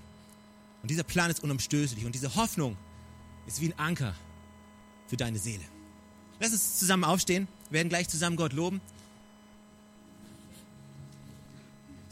Und 0.82 0.92
dieser 0.92 1.04
Plan 1.04 1.30
ist 1.30 1.44
unumstößlich. 1.44 2.06
Und 2.06 2.16
diese 2.16 2.36
Hoffnung 2.36 2.78
ist 3.48 3.62
wie 3.62 3.68
ein 3.68 3.80
Anker 3.80 4.16
für 5.08 5.18
deine 5.18 5.40
Seele. 5.40 5.64
Lass 6.40 6.52
uns 6.52 6.80
zusammen 6.80 7.04
aufstehen. 7.04 7.48
Wir 7.70 7.80
werden 7.80 7.90
gleich 7.90 8.10
zusammen 8.10 8.36
Gott 8.36 8.54
loben. 8.54 8.82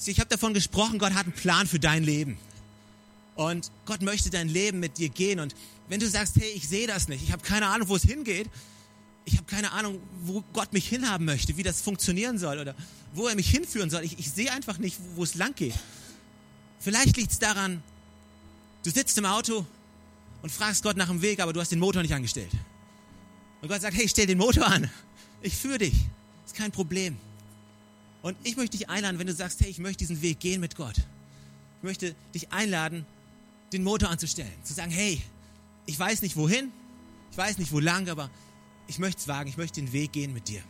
Ich 0.06 0.20
habe 0.20 0.30
davon 0.30 0.54
gesprochen, 0.54 0.98
Gott 1.00 1.14
hat 1.14 1.26
einen 1.26 1.34
Plan 1.34 1.68
für 1.68 1.80
dein 1.80 2.04
Leben. 2.04 2.38
Und 3.36 3.72
Gott 3.86 4.02
möchte 4.02 4.30
dein 4.30 4.50
Leben 4.50 4.80
mit 4.80 4.98
dir 4.98 5.10
gehen. 5.10 5.40
Und 5.40 5.56
wenn 5.88 6.00
du 6.00 6.08
sagst, 6.08 6.36
hey, 6.38 6.52
ich 6.56 6.68
sehe 6.68 6.88
das 6.88 7.08
nicht, 7.08 7.24
ich 7.24 7.32
habe 7.32 7.42
keine 7.42 7.68
Ahnung, 7.68 7.88
wo 7.88 7.96
es 7.96 8.04
hingeht, 8.04 8.50
ich 9.26 9.38
habe 9.38 9.46
keine 9.46 9.72
Ahnung, 9.72 10.00
wo 10.24 10.44
Gott 10.54 10.74
mich 10.74 10.88
hinhaben 10.88 11.26
möchte, 11.26 11.56
wie 11.58 11.64
das 11.64 11.82
funktionieren 11.82 12.38
soll 12.38 12.60
oder 12.60 12.76
wo 13.14 13.28
er 13.28 13.36
mich 13.36 13.50
hinführen 13.50 13.90
soll. 13.90 14.04
Ich, 14.04 14.18
ich 14.18 14.32
sehe 14.32 14.52
einfach 14.52 14.78
nicht, 14.78 14.98
wo 15.16 15.24
es 15.24 15.36
lang 15.36 15.54
geht. 15.56 15.76
Vielleicht 16.80 17.18
liegt 17.18 17.32
es 17.32 17.40
daran, 17.40 17.84
du 18.84 18.90
sitzt 18.90 19.18
im 19.18 19.26
Auto 19.26 19.66
und 20.42 20.52
fragst 20.52 20.84
Gott 20.84 20.98
nach 20.98 21.10
dem 21.10 21.22
Weg, 21.22 21.42
aber 21.42 21.54
du 21.54 21.60
hast 21.60 21.72
den 21.72 21.80
Motor 21.80 22.02
nicht 22.02 22.14
angestellt. 22.14 22.52
Und 23.62 23.68
Gott 23.68 23.82
sagt, 23.82 23.96
hey, 23.96 24.08
stell 24.08 24.26
den 24.26 24.38
Motor 24.38 24.66
an. 24.66 24.90
Ich 25.42 25.56
führe 25.56 25.78
dich. 25.78 25.94
Ist 26.46 26.56
kein 26.56 26.72
Problem. 26.72 27.18
Und 28.22 28.38
ich 28.44 28.58
möchte 28.58 28.78
dich 28.78 28.90
einladen, 28.90 29.20
wenn 29.20 29.28
du 29.28 29.34
sagst, 29.34 29.62
hey, 29.62 29.70
ich 29.70 29.80
möchte 29.80 30.00
diesen 30.00 30.22
Weg 30.22 30.40
gehen 30.40 30.60
mit 30.60 30.76
Gott. 30.76 30.98
Ich 30.98 31.84
möchte 31.84 32.16
dich 32.34 32.52
einladen, 32.52 33.06
den 33.72 33.84
Motor 33.84 34.10
anzustellen. 34.10 34.52
Zu 34.64 34.74
sagen, 34.74 34.92
hey, 34.92 35.22
ich 35.86 35.98
weiß 35.98 36.22
nicht 36.22 36.36
wohin, 36.36 36.72
ich 37.32 37.38
weiß 37.38 37.58
nicht 37.58 37.72
wo 37.72 37.80
lang, 37.80 38.10
aber 38.10 38.30
ich 38.88 39.00
möchte 39.00 39.22
es 39.22 39.28
wagen, 39.28 39.50
ich 39.50 39.58
möchte 39.58 39.82
den 39.82 39.94
Weg 39.94 40.12
gehen 40.12 40.34
mit 40.34 40.48
dir. 40.48 40.62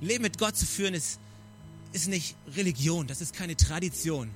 Leben 0.00 0.22
mit 0.22 0.38
Gott 0.38 0.56
zu 0.56 0.66
führen 0.66 0.94
ist, 0.94 1.18
ist 1.92 2.08
nicht 2.08 2.36
Religion, 2.54 3.06
das 3.06 3.20
ist 3.20 3.34
keine 3.34 3.56
Tradition. 3.56 4.28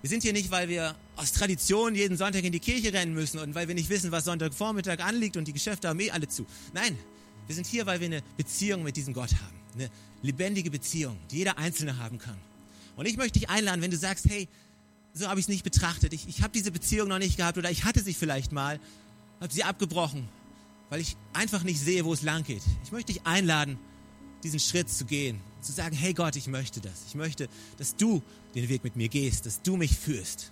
Wir 0.00 0.10
sind 0.10 0.22
hier 0.22 0.32
nicht, 0.32 0.50
weil 0.50 0.68
wir 0.68 0.96
aus 1.14 1.32
Tradition 1.32 1.94
jeden 1.94 2.16
Sonntag 2.16 2.42
in 2.42 2.50
die 2.50 2.58
Kirche 2.58 2.92
rennen 2.92 3.14
müssen 3.14 3.38
und 3.38 3.54
weil 3.54 3.68
wir 3.68 3.76
nicht 3.76 3.88
wissen, 3.88 4.10
was 4.10 4.24
Sonntagvormittag 4.24 4.98
anliegt 4.98 5.36
und 5.36 5.46
die 5.46 5.52
Geschäfte 5.52 5.88
haben 5.88 6.00
eh 6.00 6.10
alle 6.10 6.26
zu. 6.26 6.44
Nein, 6.72 6.98
wir 7.46 7.54
sind 7.54 7.66
hier, 7.66 7.86
weil 7.86 8.00
wir 8.00 8.06
eine 8.06 8.22
Beziehung 8.36 8.82
mit 8.82 8.96
diesem 8.96 9.14
Gott 9.14 9.32
haben. 9.32 9.61
Eine 9.74 9.90
lebendige 10.22 10.70
Beziehung, 10.70 11.18
die 11.30 11.38
jeder 11.38 11.58
Einzelne 11.58 11.98
haben 11.98 12.18
kann. 12.18 12.36
Und 12.96 13.06
ich 13.06 13.16
möchte 13.16 13.38
dich 13.38 13.48
einladen, 13.48 13.80
wenn 13.80 13.90
du 13.90 13.96
sagst, 13.96 14.26
hey, 14.28 14.48
so 15.14 15.28
habe 15.28 15.40
ich 15.40 15.44
es 15.44 15.48
nicht 15.48 15.64
betrachtet. 15.64 16.12
Ich, 16.12 16.28
ich 16.28 16.42
habe 16.42 16.52
diese 16.52 16.70
Beziehung 16.70 17.08
noch 17.08 17.18
nicht 17.18 17.36
gehabt 17.36 17.58
oder 17.58 17.70
ich 17.70 17.84
hatte 17.84 18.00
sie 18.02 18.14
vielleicht 18.14 18.52
mal, 18.52 18.80
habe 19.40 19.52
sie 19.52 19.64
abgebrochen, 19.64 20.28
weil 20.90 21.00
ich 21.00 21.16
einfach 21.32 21.62
nicht 21.62 21.80
sehe, 21.80 22.04
wo 22.04 22.12
es 22.12 22.22
lang 22.22 22.44
geht. 22.44 22.62
Ich 22.84 22.92
möchte 22.92 23.12
dich 23.12 23.26
einladen, 23.26 23.78
diesen 24.42 24.60
Schritt 24.60 24.90
zu 24.90 25.04
gehen, 25.04 25.40
zu 25.60 25.72
sagen, 25.72 25.94
hey 25.94 26.14
Gott, 26.14 26.36
ich 26.36 26.48
möchte 26.48 26.80
das. 26.80 27.04
Ich 27.08 27.14
möchte, 27.14 27.48
dass 27.78 27.96
du 27.96 28.22
den 28.54 28.68
Weg 28.68 28.84
mit 28.84 28.96
mir 28.96 29.08
gehst, 29.08 29.46
dass 29.46 29.62
du 29.62 29.76
mich 29.76 29.96
führst. 29.96 30.50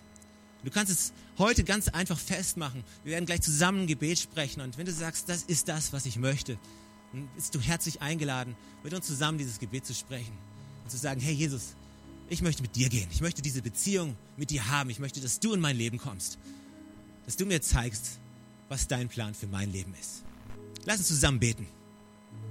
Du 0.65 0.71
kannst 0.71 0.93
es 0.93 1.13
heute 1.39 1.65
ganz 1.65 1.89
einfach 1.89 2.19
festmachen. 2.19 2.85
Wir 3.03 3.13
werden 3.13 3.25
gleich 3.25 3.41
zusammen 3.41 3.83
ein 3.83 3.87
Gebet 3.87 4.19
sprechen 4.19 4.61
und 4.61 4.77
wenn 4.77 4.87
du 4.87 4.93
sagst, 4.93 5.29
das 5.29 5.43
ist 5.43 5.69
das, 5.69 5.93
was 5.93 6.05
ich 6.05 6.17
möchte, 6.17 6.59
dann 7.13 7.29
bist 7.35 7.55
du 7.55 7.61
herzlich 7.61 8.01
eingeladen, 8.03 8.57
mit 8.83 8.95
uns 8.95 9.07
zusammen 9.07 9.39
dieses 9.39 9.59
Gebet 9.59 9.87
zu 9.87 9.95
sprechen 9.95 10.37
und 10.85 10.91
zu 10.91 10.97
sagen, 10.97 11.21
hey 11.21 11.35
Jesus, 11.35 11.75
ich 12.29 12.43
möchte 12.43 12.63
mit 12.63 12.77
dir 12.77 12.89
gehen. 12.89 13.09
Ich 13.11 13.21
möchte 13.21 13.43
diese 13.43 13.63
Beziehung 13.63 14.17
mit 14.37 14.51
dir 14.51 14.69
haben. 14.69 14.89
Ich 14.91 15.01
möchte, 15.01 15.21
dass 15.21 15.41
du 15.41 15.53
in 15.53 15.61
mein 15.61 15.77
Leben 15.77 15.99
kommst. 15.99 16.39
Dass 17.27 17.37
du 17.37 17.45
mir 17.45 17.61
zeigst, 17.61 18.21
was 18.69 18.87
dein 18.87 19.09
Plan 19.09 19.35
für 19.35 19.49
mein 19.49 19.73
Leben 19.73 19.93
ist. 20.01 20.23
Lass 20.85 20.99
uns 20.99 21.09
zusammen 21.09 21.41
beten. 21.41 21.67